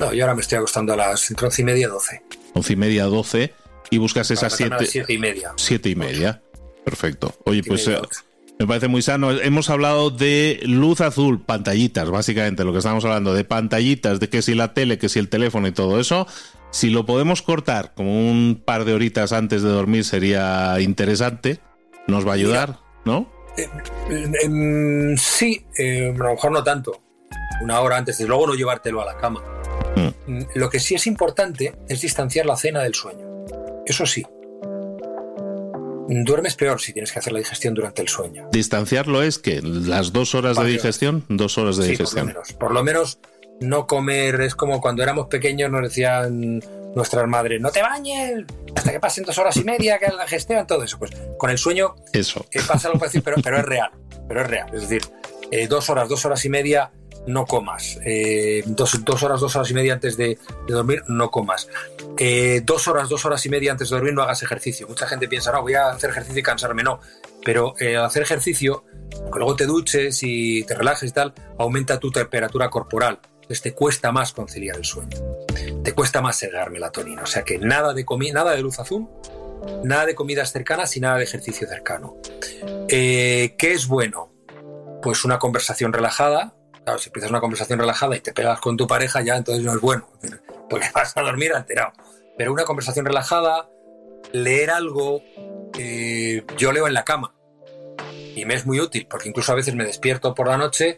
No, 0.00 0.14
yo 0.14 0.24
ahora 0.24 0.34
me 0.34 0.40
estoy 0.40 0.56
acostando 0.56 0.94
a 0.94 0.96
las 0.96 1.30
entre 1.30 1.46
11 1.46 1.60
y 1.60 1.64
media 1.66 1.88
12. 1.88 2.22
11 2.54 2.72
y 2.72 2.76
media 2.76 3.04
12 3.04 3.54
y 3.90 3.98
buscas 3.98 4.30
esas 4.30 4.54
siete, 4.54 4.86
siete 4.86 5.12
y 5.12 5.18
media. 5.18 5.52
Siete 5.56 5.90
y 5.90 5.94
media. 5.94 6.42
Perfecto. 6.84 7.34
Oye, 7.44 7.62
pues 7.62 7.86
eh, 7.86 8.00
me 8.58 8.66
parece 8.66 8.88
muy 8.88 9.02
sano. 9.02 9.30
Hemos 9.30 9.68
hablado 9.68 10.10
de 10.10 10.60
luz 10.62 11.02
azul, 11.02 11.42
pantallitas, 11.44 12.08
básicamente 12.08 12.64
lo 12.64 12.72
que 12.72 12.78
estamos 12.78 13.04
hablando, 13.04 13.34
de 13.34 13.44
pantallitas, 13.44 14.20
de 14.20 14.30
que 14.30 14.40
si 14.40 14.54
la 14.54 14.72
tele, 14.72 14.96
que 14.96 15.10
si 15.10 15.18
el 15.18 15.28
teléfono 15.28 15.68
y 15.68 15.72
todo 15.72 16.00
eso. 16.00 16.26
Si 16.70 16.88
lo 16.88 17.04
podemos 17.04 17.42
cortar 17.42 17.92
como 17.94 18.30
un 18.30 18.62
par 18.64 18.86
de 18.86 18.94
horitas 18.94 19.32
antes 19.32 19.62
de 19.62 19.68
dormir 19.68 20.04
sería 20.04 20.80
interesante. 20.80 21.60
Nos 22.06 22.26
va 22.26 22.30
a 22.30 22.34
ayudar, 22.36 22.78
¿no? 23.04 23.30
Eh, 23.58 25.16
sí, 25.18 25.66
eh, 25.76 26.14
a 26.14 26.18
lo 26.18 26.30
mejor 26.30 26.52
no 26.52 26.64
tanto. 26.64 27.02
Una 27.60 27.80
hora 27.80 27.98
antes, 27.98 28.16
de 28.16 28.26
luego 28.26 28.46
no 28.46 28.54
llevártelo 28.54 29.02
a 29.02 29.04
la 29.04 29.18
cama. 29.18 29.42
Mm. 29.96 30.42
Lo 30.54 30.70
que 30.70 30.80
sí 30.80 30.94
es 30.94 31.06
importante 31.06 31.74
es 31.88 32.00
distanciar 32.00 32.46
la 32.46 32.56
cena 32.56 32.82
del 32.82 32.94
sueño. 32.94 33.44
Eso 33.86 34.06
sí. 34.06 34.24
Duermes 36.08 36.56
peor 36.56 36.80
si 36.80 36.92
tienes 36.92 37.12
que 37.12 37.20
hacer 37.20 37.32
la 37.32 37.38
digestión 37.38 37.74
durante 37.74 38.02
el 38.02 38.08
sueño. 38.08 38.48
¿Distanciarlo 38.50 39.22
es 39.22 39.38
que 39.38 39.60
¿Las 39.62 40.12
dos 40.12 40.34
horas 40.34 40.56
de 40.56 40.64
digestión? 40.64 41.24
Dos 41.28 41.56
horas 41.58 41.76
de 41.76 41.86
digestión. 41.86 42.26
Por 42.26 42.34
lo, 42.34 42.34
menos, 42.34 42.52
por 42.54 42.72
lo 42.72 42.82
menos 42.82 43.18
no 43.60 43.86
comer 43.86 44.40
es 44.40 44.54
como 44.54 44.80
cuando 44.80 45.02
éramos 45.02 45.28
pequeños 45.28 45.70
nos 45.70 45.82
decían 45.82 46.60
nuestras 46.94 47.28
madres, 47.28 47.60
no 47.60 47.70
te 47.70 47.82
bañes 47.82 48.44
hasta 48.74 48.90
que 48.90 48.98
pasen 48.98 49.24
dos 49.24 49.38
horas 49.38 49.56
y 49.56 49.64
media, 49.64 49.98
que 49.98 50.08
la 50.08 50.26
gestión, 50.26 50.66
todo 50.66 50.82
eso. 50.82 50.98
Pues 50.98 51.12
con 51.38 51.50
el 51.50 51.58
sueño 51.58 51.94
eso. 52.12 52.46
Eh, 52.50 52.60
pasa 52.66 52.88
algo 52.88 52.98
parecido, 52.98 53.22
pero, 53.22 53.36
pero 53.42 53.58
es 53.58 53.64
real. 53.64 53.90
Pero 54.26 54.40
es 54.42 54.46
real. 54.46 54.70
Es 54.74 54.82
decir, 54.82 55.02
eh, 55.50 55.66
dos 55.66 55.90
horas, 55.90 56.08
dos 56.08 56.24
horas 56.24 56.44
y 56.44 56.48
media 56.48 56.90
no 57.26 57.46
comas. 57.46 57.98
Eh, 58.04 58.62
dos, 58.66 58.94
horas, 59.22 59.40
dos 59.40 59.54
horas 59.56 59.70
y 59.70 59.74
media 59.74 59.94
antes 59.94 60.16
de, 60.16 60.38
dormir, 60.68 61.02
no 61.08 61.30
comas. 61.30 61.68
Eh, 62.18 62.62
dos 62.64 62.88
horas, 62.88 63.08
dos 63.08 63.24
horas 63.24 63.44
y 63.46 63.48
media 63.48 63.72
antes 63.72 63.90
de 63.90 63.96
dormir, 63.96 64.14
no 64.14 64.22
hagas 64.22 64.42
ejercicio. 64.42 64.88
Mucha 64.88 65.06
gente 65.06 65.28
piensa, 65.28 65.52
no, 65.52 65.62
voy 65.62 65.74
a 65.74 65.90
hacer 65.90 66.10
ejercicio 66.10 66.40
y 66.40 66.42
cansarme. 66.42 66.82
No, 66.82 67.00
pero 67.44 67.74
eh, 67.78 67.96
hacer 67.96 68.22
ejercicio, 68.22 68.84
luego 69.34 69.56
te 69.56 69.66
duches 69.66 70.20
y 70.22 70.64
te 70.64 70.74
relajes 70.74 71.10
y 71.10 71.12
tal, 71.12 71.34
aumenta 71.58 71.98
tu 71.98 72.10
temperatura 72.10 72.70
corporal. 72.70 73.18
Entonces 73.34 73.62
te 73.62 73.74
cuesta 73.74 74.12
más 74.12 74.32
conciliar 74.32 74.76
el 74.76 74.84
sueño. 74.84 75.18
Te 75.82 75.92
cuesta 75.92 76.20
más 76.20 76.36
segar 76.36 76.70
melatonina. 76.70 77.22
O 77.22 77.26
sea 77.26 77.42
que 77.42 77.58
nada 77.58 77.92
de, 77.92 78.06
nada 78.32 78.52
de 78.52 78.62
luz 78.62 78.78
azul, 78.78 79.08
nada 79.82 80.06
de 80.06 80.14
comidas 80.14 80.52
cercanas 80.52 80.96
y 80.96 81.00
nada 81.00 81.16
de 81.16 81.24
ejercicio 81.24 81.66
cercano. 81.66 82.16
¿Qué 82.88 83.56
es 83.58 83.88
bueno? 83.88 84.32
Pues 85.02 85.24
una 85.24 85.38
conversación 85.38 85.92
relajada, 85.92 86.54
Claro, 86.84 86.98
si 86.98 87.08
empiezas 87.08 87.30
una 87.30 87.40
conversación 87.40 87.78
relajada 87.78 88.16
y 88.16 88.20
te 88.20 88.32
pegas 88.32 88.60
con 88.60 88.76
tu 88.76 88.86
pareja, 88.86 89.20
ya 89.20 89.36
entonces 89.36 89.64
no 89.64 89.72
es 89.72 89.80
bueno, 89.80 90.08
porque 90.68 90.86
vas 90.94 91.16
a 91.16 91.22
dormir 91.22 91.52
alterado. 91.52 91.92
Pero 92.36 92.52
una 92.52 92.64
conversación 92.64 93.04
relajada, 93.04 93.68
leer 94.32 94.70
algo, 94.70 95.22
eh, 95.78 96.42
yo 96.56 96.72
leo 96.72 96.86
en 96.86 96.94
la 96.94 97.04
cama 97.04 97.34
y 98.34 98.44
me 98.44 98.54
es 98.54 98.64
muy 98.64 98.80
útil, 98.80 99.06
porque 99.10 99.28
incluso 99.28 99.52
a 99.52 99.56
veces 99.56 99.74
me 99.74 99.84
despierto 99.84 100.34
por 100.34 100.48
la 100.48 100.56
noche, 100.56 100.96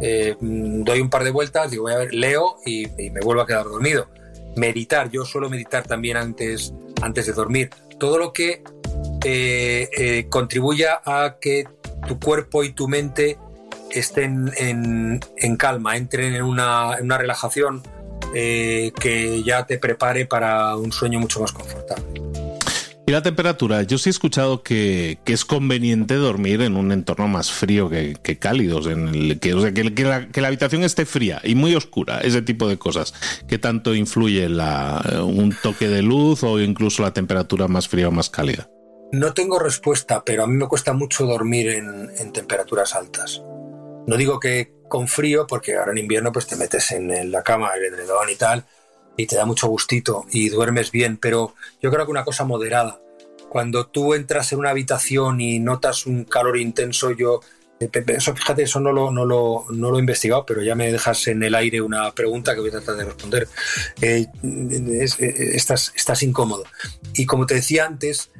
eh, 0.00 0.36
doy 0.40 1.00
un 1.00 1.10
par 1.10 1.24
de 1.24 1.30
vueltas, 1.30 1.70
digo, 1.70 1.84
voy 1.84 1.92
a 1.92 1.98
ver, 1.98 2.14
leo 2.14 2.56
y, 2.64 2.86
me 3.10 3.20
vuelvo 3.20 3.42
a 3.42 3.46
quedar 3.46 3.64
dormido. 3.64 4.08
Meditar, 4.56 5.10
yo 5.10 5.24
suelo 5.24 5.50
meditar 5.50 5.86
también 5.86 6.16
antes, 6.16 6.72
antes 7.02 7.26
de 7.26 7.32
dormir. 7.32 7.70
Todo 7.98 8.18
lo 8.18 8.32
que 8.32 8.62
eh, 9.24 10.26
contribuya 10.30 11.00
a 11.04 11.36
que 11.40 11.68
tu 12.06 12.18
cuerpo 12.18 12.64
y 12.64 12.72
tu 12.72 12.88
mente 12.88 13.38
estén 13.90 14.50
en, 14.56 15.56
calma, 15.56 15.96
entren 15.96 16.34
en 16.34 16.42
una, 16.42 16.96
relajación 16.96 17.82
eh, 18.34 18.92
que 19.00 19.42
ya 19.42 19.66
te 19.66 19.78
prepare 19.78 20.26
para 20.26 20.76
un 20.76 20.92
sueño 20.92 21.20
mucho 21.20 21.40
más 21.40 21.52
confortable. 21.52 22.28
Y 23.08 23.10
la 23.10 23.22
temperatura, 23.22 23.84
yo 23.84 23.96
sí 23.96 24.10
he 24.10 24.12
escuchado 24.12 24.62
que, 24.62 25.18
es 25.24 25.46
conveniente 25.46 26.16
dormir 26.16 26.60
en 26.60 26.76
un 26.76 26.92
entorno 26.92 27.26
más 27.26 27.50
frío 27.50 27.88
que, 27.88 28.38
cálido, 28.38 28.86
en 28.90 29.08
el, 29.08 29.40
que, 29.40 29.72
que, 29.94 30.40
la, 30.42 30.48
habitación 30.48 30.82
esté 30.82 31.06
fría 31.06 31.40
y 31.42 31.54
muy 31.54 31.74
oscura, 31.74 32.20
ese 32.20 32.42
tipo 32.42 32.68
de 32.68 32.76
cosas. 32.76 33.14
¿Qué 33.48 33.56
tanto 33.56 33.94
influye 33.94 34.50
la, 34.50 35.22
un 35.24 35.56
toque 35.62 35.88
de 35.88 36.02
luz 36.02 36.42
o 36.42 36.60
incluso 36.60 37.00
la 37.00 37.14
temperatura 37.14 37.66
más 37.66 37.88
fría 37.88 38.08
o 38.08 38.10
más 38.10 38.28
cálida? 38.28 38.68
No 39.10 39.32
tengo 39.32 39.58
respuesta, 39.58 40.22
pero 40.22 40.44
a 40.44 40.46
mí 40.46 40.58
me 40.58 40.68
cuesta 40.68 40.92
mucho 40.92 41.24
dormir 41.24 41.70
en 41.70 42.32
temperaturas 42.34 42.94
altas. 42.94 43.42
No 44.08 44.16
digo 44.16 44.40
que 44.40 44.72
con 44.88 45.06
frío, 45.06 45.46
porque 45.46 45.76
ahora 45.76 45.92
en 45.92 45.98
invierno 45.98 46.32
pues 46.32 46.46
te 46.46 46.56
metes 46.56 46.92
en 46.92 47.30
la 47.30 47.42
cama, 47.42 47.72
el 47.76 47.84
edredón 47.84 48.30
y 48.30 48.36
tal, 48.36 48.64
y 49.18 49.26
te 49.26 49.36
da 49.36 49.44
mucho 49.44 49.68
gustito 49.68 50.24
y 50.30 50.48
duermes 50.48 50.90
bien, 50.90 51.18
pero 51.18 51.54
yo 51.82 51.90
creo 51.90 52.06
que 52.06 52.10
una 52.10 52.24
cosa 52.24 52.44
moderada. 52.44 52.98
Cuando 53.50 53.86
tú 53.86 54.14
entras 54.14 54.50
en 54.52 54.60
una 54.60 54.70
habitación 54.70 55.42
y 55.42 55.58
notas 55.58 56.06
un 56.06 56.24
calor 56.24 56.56
intenso, 56.56 57.10
yo 57.10 57.40
eso, 57.80 58.34
fíjate, 58.34 58.62
eso 58.62 58.80
no 58.80 58.92
lo, 58.92 59.10
no, 59.10 59.24
lo, 59.24 59.66
no 59.70 59.90
lo 59.90 59.96
he 59.98 60.00
investigado, 60.00 60.44
pero 60.44 60.62
ya 60.62 60.74
me 60.74 60.90
dejas 60.90 61.28
en 61.28 61.42
el 61.42 61.54
aire 61.54 61.80
una 61.80 62.10
pregunta 62.12 62.54
que 62.54 62.60
voy 62.60 62.70
a 62.70 62.72
tratar 62.72 62.96
de 62.96 63.04
responder. 63.04 63.48
Eh, 64.00 64.26
estás, 65.54 65.92
estás 65.94 66.22
incómodo. 66.22 66.64
Y 67.14 67.26
como 67.26 67.46
te 67.46 67.54
decía 67.54 67.86
antes, 67.86 68.30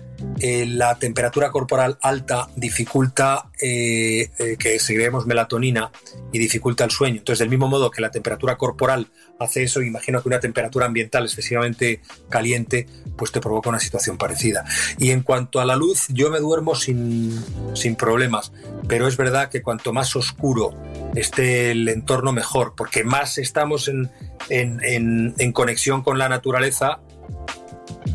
eh, 0.41 0.67
la 0.67 0.99
temperatura 0.99 1.51
corporal 1.51 1.99
alta 2.03 2.49
dificulta 2.57 3.51
eh, 3.61 4.31
que 4.59 4.81
segreguemos 4.81 5.27
melatonina 5.27 5.93
y 6.33 6.39
dificulta 6.39 6.85
el 6.85 6.91
sueño. 6.91 7.19
Entonces, 7.19 7.39
del 7.39 7.51
mismo 7.51 7.69
modo 7.69 7.91
que 7.91 8.03
la 8.03 8.11
temperatura 8.11 8.57
corporal 8.57 9.09
hace 9.39 9.63
eso, 9.63 9.83
imagino 9.83 10.21
que 10.21 10.29
una 10.29 10.41
temperatura 10.41 10.87
ambiental 10.87 11.25
excesivamente 11.25 12.01
caliente, 12.29 12.87
pues 13.17 13.31
te 13.31 13.41
provoca 13.41 13.69
una 13.69 13.79
situación 13.79 14.19
parecida. 14.19 14.65
Y 14.99 15.11
en 15.11 15.23
cuanto 15.23 15.61
a 15.61 15.65
la 15.65 15.77
luz, 15.77 16.07
yo 16.09 16.31
me 16.31 16.41
duermo 16.41 16.75
sin, 16.75 17.41
sin 17.75 17.95
problemas, 17.95 18.53
pero 18.89 19.07
es 19.07 19.17
verdad 19.17 19.28
que 19.51 19.63
cuanto 19.63 19.93
más 19.93 20.17
oscuro 20.17 20.75
esté 21.15 21.71
el 21.71 21.89
entorno, 21.89 22.33
mejor, 22.33 22.75
porque 22.77 23.05
más 23.05 23.39
estamos 23.39 23.89
en, 23.89 24.11
en, 24.49 25.35
en, 25.39 25.53
conexión 25.53 26.03
con 26.03 26.19
la 26.19 26.29
naturaleza 26.29 27.01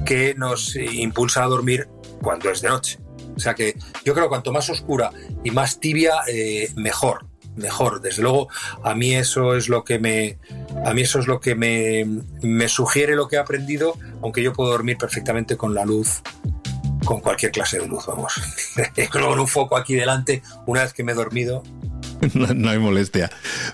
que 0.05 0.33
nos 0.35 0.75
impulsa 0.75 1.43
a 1.43 1.47
dormir 1.47 1.87
cuando 2.21 2.49
es 2.49 2.61
de 2.61 2.69
noche. 2.69 2.99
O 3.35 3.39
sea 3.39 3.53
que 3.53 3.75
yo 4.05 4.13
creo 4.13 4.25
que 4.25 4.29
cuanto 4.29 4.51
más 4.51 4.69
oscura 4.69 5.11
y 5.43 5.51
más 5.51 5.79
tibia, 5.79 6.13
eh, 6.27 6.69
mejor 6.75 7.27
mejor. 7.55 8.01
Desde 8.01 8.23
luego, 8.23 8.47
a 8.83 8.95
mí 8.95 9.13
eso 9.13 9.55
es 9.55 9.69
lo 9.69 9.83
que 9.83 9.99
me, 9.99 10.39
a 10.85 10.93
mí 10.95 11.01
eso 11.01 11.19
es 11.19 11.27
lo 11.27 11.39
que 11.39 11.53
me, 11.53 12.03
me 12.41 12.67
sugiere 12.67 13.15
lo 13.15 13.27
que 13.27 13.35
he 13.35 13.39
aprendido, 13.39 13.95
aunque 14.23 14.41
yo 14.41 14.53
puedo 14.53 14.71
dormir 14.71 14.97
perfectamente 14.97 15.55
con 15.55 15.75
la 15.75 15.85
luz 15.85 16.23
con 17.03 17.19
cualquier 17.21 17.51
clase 17.51 17.79
de 17.79 17.87
luz, 17.87 18.05
vamos. 18.07 18.33
con 19.11 19.39
un 19.39 19.47
foco 19.47 19.77
aquí 19.77 19.95
delante, 19.95 20.41
una 20.65 20.83
vez 20.83 20.93
que 20.93 21.03
me 21.03 21.11
he 21.11 21.15
dormido. 21.15 21.63
No, 22.33 22.69
hay 22.69 22.79
molestia. 22.79 23.29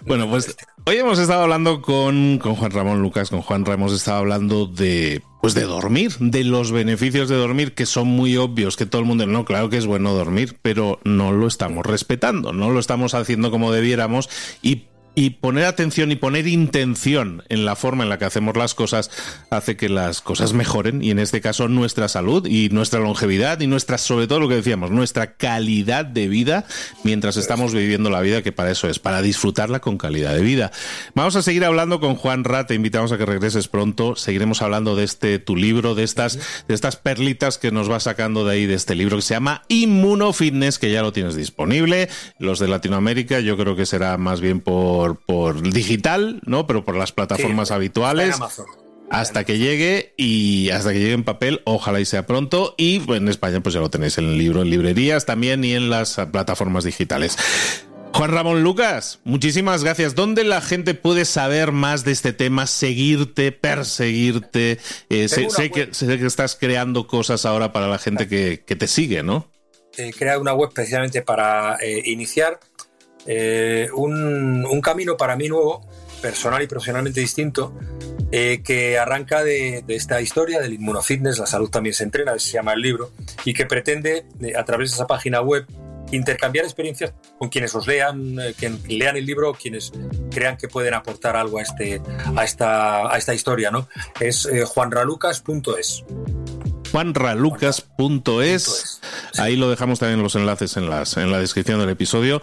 Bueno, 0.05 0.27
pues 0.29 0.55
hoy 0.85 0.97
hemos 0.97 1.19
estado 1.19 1.43
hablando 1.43 1.81
con, 1.81 2.39
con 2.39 2.55
Juan 2.55 2.71
Ramón 2.71 3.01
Lucas, 3.01 3.29
con 3.29 3.41
Juan 3.41 3.63
Ramos, 3.65 3.93
estado 3.93 4.17
hablando 4.17 4.65
de 4.65 5.21
pues 5.41 5.53
de 5.53 5.63
dormir, 5.63 6.13
de 6.19 6.43
los 6.43 6.71
beneficios 6.71 7.29
de 7.29 7.35
dormir, 7.35 7.73
que 7.73 7.85
son 7.85 8.07
muy 8.07 8.35
obvios, 8.37 8.75
que 8.75 8.85
todo 8.85 9.01
el 9.01 9.07
mundo, 9.07 9.25
no, 9.25 9.45
claro 9.45 9.69
que 9.69 9.77
es 9.77 9.85
bueno 9.85 10.13
dormir, 10.13 10.57
pero 10.61 10.99
no 11.05 11.31
lo 11.31 11.47
estamos 11.47 11.85
respetando, 11.85 12.51
no 12.51 12.71
lo 12.71 12.79
estamos 12.79 13.13
haciendo 13.13 13.49
como 13.49 13.71
debiéramos 13.71 14.29
y 14.61 14.87
y 15.19 15.31
poner 15.31 15.65
atención 15.65 16.13
y 16.13 16.15
poner 16.15 16.47
intención 16.47 17.43
en 17.49 17.65
la 17.65 17.75
forma 17.75 18.05
en 18.05 18.09
la 18.09 18.17
que 18.17 18.23
hacemos 18.23 18.55
las 18.55 18.73
cosas 18.73 19.11
hace 19.49 19.75
que 19.75 19.89
las 19.89 20.21
cosas 20.21 20.53
mejoren 20.53 21.03
y 21.03 21.11
en 21.11 21.19
este 21.19 21.41
caso 21.41 21.67
nuestra 21.67 22.07
salud 22.07 22.47
y 22.47 22.69
nuestra 22.69 23.01
longevidad 23.01 23.59
y 23.59 23.67
nuestra, 23.67 23.97
sobre 23.97 24.27
todo 24.27 24.39
lo 24.39 24.47
que 24.47 24.55
decíamos, 24.55 24.91
nuestra 24.91 25.33
calidad 25.33 26.05
de 26.05 26.29
vida 26.29 26.63
mientras 27.03 27.35
estamos 27.35 27.73
viviendo 27.73 28.09
la 28.09 28.21
vida, 28.21 28.41
que 28.43 28.53
para 28.53 28.71
eso 28.71 28.87
es, 28.87 28.99
para 28.99 29.21
disfrutarla 29.21 29.81
con 29.81 29.97
calidad 29.97 30.33
de 30.33 30.41
vida. 30.41 30.71
Vamos 31.15 31.35
a 31.35 31.41
seguir 31.41 31.65
hablando 31.65 31.99
con 31.99 32.15
Juan 32.15 32.45
Ra, 32.45 32.65
te 32.65 32.75
invitamos 32.75 33.11
a 33.11 33.17
que 33.17 33.25
regreses 33.25 33.67
pronto, 33.67 34.15
seguiremos 34.15 34.61
hablando 34.61 34.95
de 34.95 35.03
este 35.03 35.37
tu 35.37 35.57
libro, 35.57 35.95
de 35.95 36.05
estas, 36.05 36.39
de 36.69 36.73
estas 36.73 36.95
perlitas 36.95 37.57
que 37.57 37.71
nos 37.71 37.91
va 37.91 37.99
sacando 37.99 38.45
de 38.45 38.53
ahí 38.53 38.65
de 38.67 38.75
este 38.75 38.95
libro 38.95 39.17
que 39.17 39.23
se 39.23 39.33
llama 39.33 39.63
Inmunofitness, 39.67 40.79
que 40.79 40.93
ya 40.93 41.01
lo 41.01 41.11
tienes 41.11 41.35
disponible. 41.35 42.07
Los 42.39 42.59
de 42.59 42.69
Latinoamérica 42.69 43.41
yo 43.41 43.57
creo 43.57 43.75
que 43.75 43.85
será 43.85 44.17
más 44.17 44.39
bien 44.39 44.61
por 44.61 45.08
por, 45.15 45.61
digital, 45.61 46.41
¿no? 46.45 46.67
Pero 46.67 46.83
por 46.85 46.95
las 46.95 47.11
plataformas 47.11 47.71
habituales. 47.71 48.37
Hasta 49.11 49.43
que 49.43 49.57
llegue 49.57 50.13
y 50.17 50.69
hasta 50.69 50.93
que 50.93 50.99
llegue 50.99 51.13
en 51.13 51.23
papel, 51.23 51.61
ojalá 51.65 51.99
y 51.99 52.05
sea 52.05 52.27
pronto. 52.27 52.75
Y 52.77 53.01
en 53.11 53.27
España, 53.27 53.59
pues 53.59 53.73
ya 53.73 53.81
lo 53.81 53.89
tenéis 53.89 54.19
en 54.19 54.25
el 54.25 54.37
libro, 54.37 54.61
en 54.61 54.69
librerías 54.69 55.25
también 55.25 55.63
y 55.63 55.73
en 55.73 55.89
las 55.89 56.15
plataformas 56.31 56.83
digitales. 56.83 57.35
Juan 58.13 58.31
Ramón 58.31 58.63
Lucas, 58.63 59.19
muchísimas 59.23 59.83
gracias. 59.83 60.15
¿Dónde 60.15 60.43
la 60.43 60.61
gente 60.61 60.93
puede 60.93 61.25
saber 61.25 61.71
más 61.71 62.03
de 62.03 62.11
este 62.11 62.33
tema, 62.33 62.67
seguirte, 62.67 63.51
perseguirte? 63.51 64.79
Eh, 65.09 65.29
sé, 65.29 65.71
que, 65.71 65.89
estás 65.91 66.55
creando 66.55 67.07
cosas 67.07 67.45
ahora 67.45 67.71
para 67.71 67.87
la 67.87 67.97
gente 67.97 68.27
que, 68.27 68.57
te 68.57 68.87
sigue, 68.87 69.23
¿no? 69.23 69.49
He 69.97 70.11
creado 70.11 70.41
una 70.41 70.53
web 70.53 70.71
precisamente 70.73 71.21
para 71.21 71.77
eh, 71.81 72.01
iniciar 72.05 72.59
eh, 73.31 73.89
un, 73.93 74.81
camino 74.81 75.15
para 75.15 75.35
mí 75.35 75.47
nuevo, 75.47 75.85
personal 76.19 76.63
y 76.63 76.67
profesionalmente 76.67 77.19
distinto, 77.19 77.77
eh, 78.31 78.63
que 78.65 78.97
arranca 78.97 79.43
de, 79.43 79.83
esta 79.87 80.19
historia 80.19 80.59
del 80.59 80.73
inmunofitness, 80.73 81.37
la 81.37 81.45
salud 81.45 81.69
también 81.69 81.93
se 81.93 82.05
entrena, 82.05 82.39
se 82.39 82.53
llama 82.53 82.73
el 82.73 82.81
libro, 82.81 83.11
y 83.45 83.53
que 83.53 83.67
pretende, 83.67 84.25
eh, 84.41 84.53
a 84.57 84.65
través 84.65 84.89
de 84.89 84.95
esa 84.95 85.05
página 85.05 85.41
web, 85.41 85.67
intercambiar 86.11 86.65
experiencias 86.65 87.13
con 87.37 87.49
quienes 87.49 87.75
os 87.75 87.85
lean, 87.85 88.35
quien 88.57 88.79
lean 88.87 89.15
el 89.15 89.27
libro, 89.27 89.53
quienes 89.53 89.91
crean 90.31 90.57
que 90.57 90.67
pueden 90.67 90.95
aportar 90.95 91.35
algo 91.35 91.59
a, 91.59 91.61
este, 91.61 92.01
a, 92.35 92.43
esta, 92.43 93.13
a 93.13 93.17
esta 93.19 93.35
historia. 93.35 93.69
¿no? 93.69 93.87
Es 94.19 94.49
juanralucas.es 94.65 96.03
juanralucas.es. 96.91 99.01
Ahí 99.37 99.55
lo 99.55 99.69
dejamos 99.69 99.99
también 99.99 100.23
los 100.23 100.33
enlaces 100.33 100.77
en, 100.77 100.89
las, 100.89 101.15
en 101.17 101.31
la 101.31 101.37
descripción 101.37 101.79
del 101.79 101.89
episodio 101.89 102.41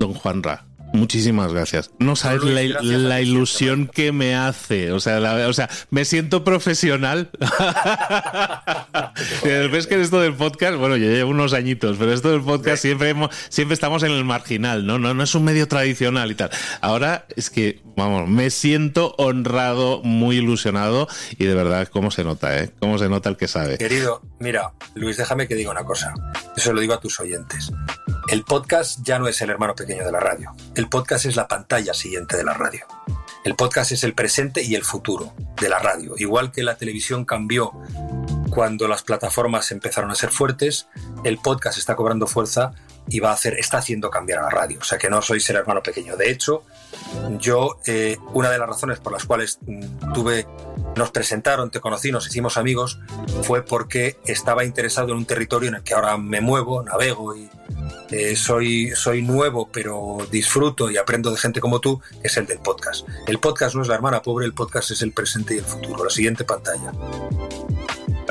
don 0.00 0.14
Juanra. 0.14 0.64
Muchísimas 0.92 1.52
gracias. 1.52 1.92
No 2.00 2.16
sabes 2.16 2.42
la, 2.42 3.20
ilusión 3.20 3.86
que 3.86 4.10
me 4.10 4.34
hace. 4.34 4.90
O 4.90 4.98
sea, 4.98 5.46
o 5.46 5.52
sea, 5.52 5.70
me 5.90 6.04
siento 6.04 6.42
profesional. 6.42 7.30
Ves 9.44 9.86
que 9.86 10.00
esto 10.00 10.20
del 10.20 10.34
podcast, 10.34 10.78
bueno, 10.78 10.96
yo 10.96 11.06
llevo 11.06 11.30
unos 11.30 11.52
añitos, 11.52 11.96
pero 11.96 12.12
esto 12.12 12.32
del 12.32 12.42
podcast 12.42 12.82
siempre, 12.82 13.14
siempre 13.50 13.74
estamos 13.74 14.02
en 14.02 14.10
el 14.10 14.24
marginal, 14.24 14.84
¿no? 14.84 14.98
¿no? 14.98 15.14
No 15.14 15.22
es 15.22 15.32
un 15.36 15.44
medio 15.44 15.68
tradicional 15.68 16.32
y 16.32 16.34
tal. 16.34 16.50
Ahora 16.80 17.24
es 17.36 17.50
que, 17.50 17.80
vamos, 17.96 18.28
me 18.28 18.50
siento 18.50 19.14
honrado, 19.16 20.02
muy 20.02 20.38
ilusionado 20.38 21.06
y 21.38 21.44
de 21.44 21.54
verdad, 21.54 21.86
¿cómo 21.86 22.10
se 22.10 22.24
nota, 22.24 22.58
eh? 22.58 22.72
¿Cómo 22.80 22.98
se 22.98 23.08
nota 23.08 23.28
el 23.28 23.36
que 23.36 23.46
sabe? 23.46 23.78
Querido, 23.78 24.22
mira, 24.40 24.72
Luis, 24.94 25.16
déjame 25.16 25.46
que 25.46 25.54
diga 25.54 25.70
una 25.70 25.84
cosa. 25.84 26.12
Eso 26.56 26.72
lo 26.72 26.80
digo 26.80 26.94
a 26.94 27.00
tus 27.00 27.20
oyentes. 27.20 27.70
El 28.28 28.44
podcast 28.44 29.00
ya 29.02 29.18
no 29.18 29.28
es 29.28 29.40
el 29.42 29.50
hermano 29.50 29.74
pequeño 29.74 30.04
de 30.04 30.12
la 30.12 30.20
radio. 30.20 30.52
El 30.74 30.88
podcast 30.88 31.26
es 31.26 31.36
la 31.36 31.46
pantalla 31.46 31.94
siguiente 31.94 32.36
de 32.36 32.44
la 32.44 32.54
radio. 32.54 32.86
El 33.44 33.54
podcast 33.54 33.92
es 33.92 34.04
el 34.04 34.14
presente 34.14 34.62
y 34.62 34.74
el 34.74 34.84
futuro 34.84 35.32
de 35.60 35.68
la 35.68 35.78
radio. 35.78 36.14
Igual 36.16 36.52
que 36.52 36.62
la 36.62 36.76
televisión 36.76 37.24
cambió 37.24 37.72
cuando 38.50 38.88
las 38.88 39.02
plataformas 39.02 39.70
empezaron 39.70 40.10
a 40.10 40.14
ser 40.14 40.30
fuertes, 40.30 40.88
el 41.24 41.38
podcast 41.38 41.78
está 41.78 41.94
cobrando 41.94 42.26
fuerza 42.26 42.72
y 43.10 43.18
va 43.18 43.30
a 43.30 43.34
hacer, 43.34 43.54
está 43.54 43.78
haciendo 43.78 44.08
cambiar 44.08 44.38
a 44.38 44.42
la 44.42 44.50
radio. 44.50 44.78
O 44.80 44.84
sea 44.84 44.98
que 44.98 45.10
no 45.10 45.20
soy 45.20 45.42
el 45.48 45.56
hermano 45.56 45.82
pequeño. 45.82 46.16
De 46.16 46.30
hecho, 46.30 46.62
yo, 47.38 47.78
eh, 47.86 48.16
una 48.32 48.50
de 48.50 48.58
las 48.58 48.68
razones 48.68 49.00
por 49.00 49.12
las 49.12 49.24
cuales 49.24 49.58
mm, 49.66 50.12
tuve, 50.12 50.46
nos 50.96 51.10
presentaron, 51.10 51.70
te 51.70 51.80
conocí, 51.80 52.12
nos 52.12 52.26
hicimos 52.26 52.56
amigos, 52.56 53.00
fue 53.42 53.62
porque 53.62 54.18
estaba 54.24 54.64
interesado 54.64 55.10
en 55.10 55.18
un 55.18 55.26
territorio 55.26 55.68
en 55.68 55.76
el 55.76 55.82
que 55.82 55.94
ahora 55.94 56.16
me 56.16 56.40
muevo, 56.40 56.82
navego 56.82 57.36
y 57.36 57.50
eh, 58.10 58.36
soy, 58.36 58.92
soy 58.94 59.22
nuevo, 59.22 59.68
pero 59.72 60.18
disfruto 60.30 60.90
y 60.90 60.96
aprendo 60.96 61.30
de 61.30 61.36
gente 61.36 61.60
como 61.60 61.80
tú, 61.80 62.00
es 62.22 62.36
el 62.36 62.46
del 62.46 62.58
podcast. 62.58 63.06
El 63.26 63.38
podcast 63.38 63.74
no 63.74 63.82
es 63.82 63.88
la 63.88 63.96
hermana 63.96 64.22
pobre, 64.22 64.46
el 64.46 64.54
podcast 64.54 64.92
es 64.92 65.02
el 65.02 65.12
presente 65.12 65.54
y 65.54 65.58
el 65.58 65.64
futuro. 65.64 66.04
La 66.04 66.10
siguiente 66.10 66.44
pantalla. 66.44 66.92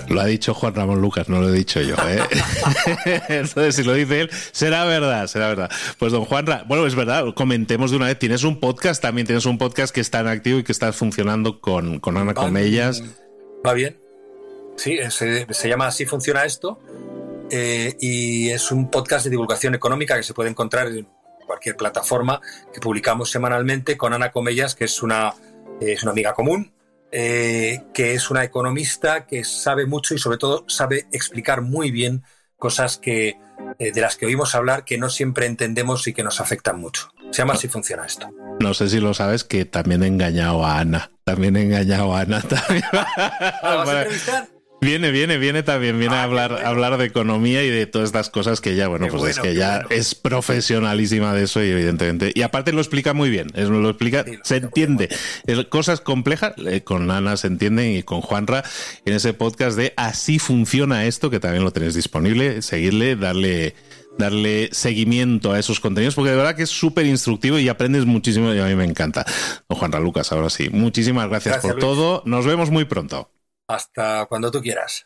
Lo 0.10 0.22
ha 0.22 0.26
dicho 0.26 0.54
Juan 0.54 0.74
Ramón 0.74 1.02
Lucas, 1.02 1.30
no 1.30 1.40
lo 1.40 1.50
he 1.50 1.52
dicho 1.52 1.82
yo. 1.82 1.96
¿eh? 2.08 2.20
Entonces, 3.30 3.76
si 3.76 3.84
lo 3.84 3.94
dice 3.94 4.22
él, 4.22 4.30
será 4.52 4.86
verdad, 4.86 5.28
será 5.28 5.48
verdad. 5.50 5.72
Pues 5.98 6.12
don 6.12 6.26
Juan, 6.26 6.46
bueno, 6.68 6.86
es 6.88 6.96
verdad, 6.96 7.26
comentemos 7.36 7.92
de 7.92 7.98
una 7.98 8.08
vez, 8.08 8.18
tienes 8.18 8.44
un 8.44 8.60
podcast, 8.60 9.02
también 9.02 9.28
tienes 9.28 9.46
un 9.46 9.58
podcast 9.58 9.94
que 9.94 10.02
está 10.02 10.20
en 10.22 10.28
activo 10.28 10.60
y 10.60 10.64
que 10.64 10.72
está 10.72 10.92
funcionando 10.94 11.62
con, 11.62 12.00
con 12.00 12.18
Ana 12.18 12.34
Comellas. 12.34 13.04
Va 13.66 13.74
bien. 13.74 14.00
Sí, 14.78 14.98
se, 15.10 15.46
se 15.54 15.70
llama 15.70 15.88
Así 15.88 16.06
funciona 16.06 16.46
esto 16.46 16.80
eh, 17.52 17.96
y 18.00 18.50
es 18.50 18.72
un 18.72 18.90
podcast 18.90 19.26
de 19.26 19.32
divulgación 19.32 19.76
económica 19.76 20.16
que 20.16 20.24
se 20.24 20.34
puede 20.34 20.50
encontrar 20.50 20.88
en 20.88 21.08
cualquier 21.46 21.76
plataforma 21.76 22.42
que 22.74 22.80
publicamos 22.80 23.32
semanalmente 23.32 23.98
con 23.98 24.14
Ana 24.14 24.32
Comellas, 24.32 24.76
que 24.76 24.86
es 24.86 25.02
una, 25.02 25.34
es 25.82 26.04
una 26.04 26.12
amiga 26.12 26.34
común, 26.34 26.72
eh, 27.12 27.82
que 27.94 28.14
es 28.14 28.30
una 28.30 28.44
economista 28.44 29.26
que 29.26 29.44
sabe 29.44 29.86
mucho 29.86 30.14
y 30.14 30.20
sobre 30.20 30.38
todo 30.38 30.66
sabe 30.68 31.08
explicar 31.12 31.62
muy 31.62 31.92
bien 31.92 32.24
cosas 32.58 32.98
que, 32.98 33.38
eh, 33.80 33.92
de 33.92 34.02
las 34.02 34.16
que 34.16 34.26
oímos 34.26 34.54
hablar 34.54 34.84
que 34.86 34.98
no 34.98 35.10
siempre 35.10 35.46
entendemos 35.46 36.08
y 36.08 36.14
que 36.14 36.24
nos 36.24 36.40
afectan 36.42 36.80
mucho. 36.80 37.12
Se 37.32 37.42
llama 37.42 37.54
Así 37.54 37.68
funciona 37.68 38.06
esto. 38.06 38.30
No 38.60 38.74
sé 38.74 38.90
si 38.90 39.00
lo 39.00 39.14
sabes 39.14 39.44
que 39.44 39.66
también 39.66 40.04
he 40.04 40.08
engañado 40.08 40.66
a 40.66 40.80
Ana. 40.80 41.12
También 41.24 41.56
he 41.56 41.64
engañado 41.64 42.16
a 42.16 42.22
Ana. 42.22 42.42
También. 42.50 42.84
¿Vas 42.92 43.90
a 43.90 44.02
entrevistar? 44.02 44.59
Viene, 44.82 45.12
viene, 45.12 45.38
viene 45.38 45.62
también, 45.62 46.00
viene 46.00 46.16
a 46.16 46.22
ah, 46.22 46.24
hablar, 46.24 46.66
hablar 46.66 46.98
de 46.98 47.06
economía 47.06 47.64
y 47.64 47.70
de 47.70 47.86
todas 47.86 48.08
estas 48.08 48.30
cosas 48.30 48.62
que 48.62 48.76
ya, 48.76 48.88
bueno, 48.88 49.08
pues 49.08 49.38
es 49.38 49.40
que 49.40 49.54
ya 49.54 49.86
es 49.90 50.16
profesionalísima 50.16 51.34
de 51.34 51.44
eso 51.44 51.62
y 51.64 51.70
evidentemente, 51.70 52.32
y 52.34 52.42
aparte 52.44 52.72
lo 52.72 52.80
explica 52.80 53.14
muy 53.14 53.30
bien, 53.30 53.52
lo 53.56 53.90
explica, 53.90 54.24
se 54.44 54.58
entiende, 54.58 55.10
cosas 55.68 56.00
complejas, 56.00 56.54
eh, 56.66 56.82
con 56.82 57.12
Ana 57.12 57.36
se 57.36 57.48
entienden 57.48 57.98
y 57.98 58.04
con 58.04 58.22
Juanra 58.22 58.64
en 59.06 59.14
ese 59.14 59.34
podcast 59.34 59.76
de 59.76 59.94
Así 59.98 60.40
funciona 60.40 61.06
esto, 61.06 61.30
que 61.30 61.42
también 61.42 61.66
lo 61.66 61.72
tenéis 61.72 61.96
disponible, 61.96 62.62
seguirle, 62.62 63.16
darle 63.18 63.76
darle 64.18 64.70
seguimiento 64.74 65.54
a 65.54 65.60
esos 65.60 65.80
contenidos, 65.80 66.14
porque 66.14 66.32
de 66.32 66.36
verdad 66.36 66.56
que 66.56 66.64
es 66.64 66.70
súper 66.70 67.06
instructivo 67.06 67.58
y 67.58 67.70
aprendes 67.70 68.06
muchísimo 68.06 68.54
y 68.54 68.60
a 68.60 68.66
mí 68.66 68.76
me 68.76 68.84
encanta. 68.84 69.26
Don 69.70 69.80
Juanra 69.80 70.02
Lucas, 70.02 70.32
ahora 70.34 70.50
sí. 70.50 70.70
Muchísimas 70.70 71.30
gracias, 71.30 71.60
por 71.60 71.80
todo. 71.80 72.22
Nos 72.26 72.46
vemos 72.46 72.70
muy 72.70 72.84
pronto. 72.84 73.32
Hasta 73.70 74.26
cuando 74.26 74.50
tú 74.50 74.62
quieras. 74.62 75.06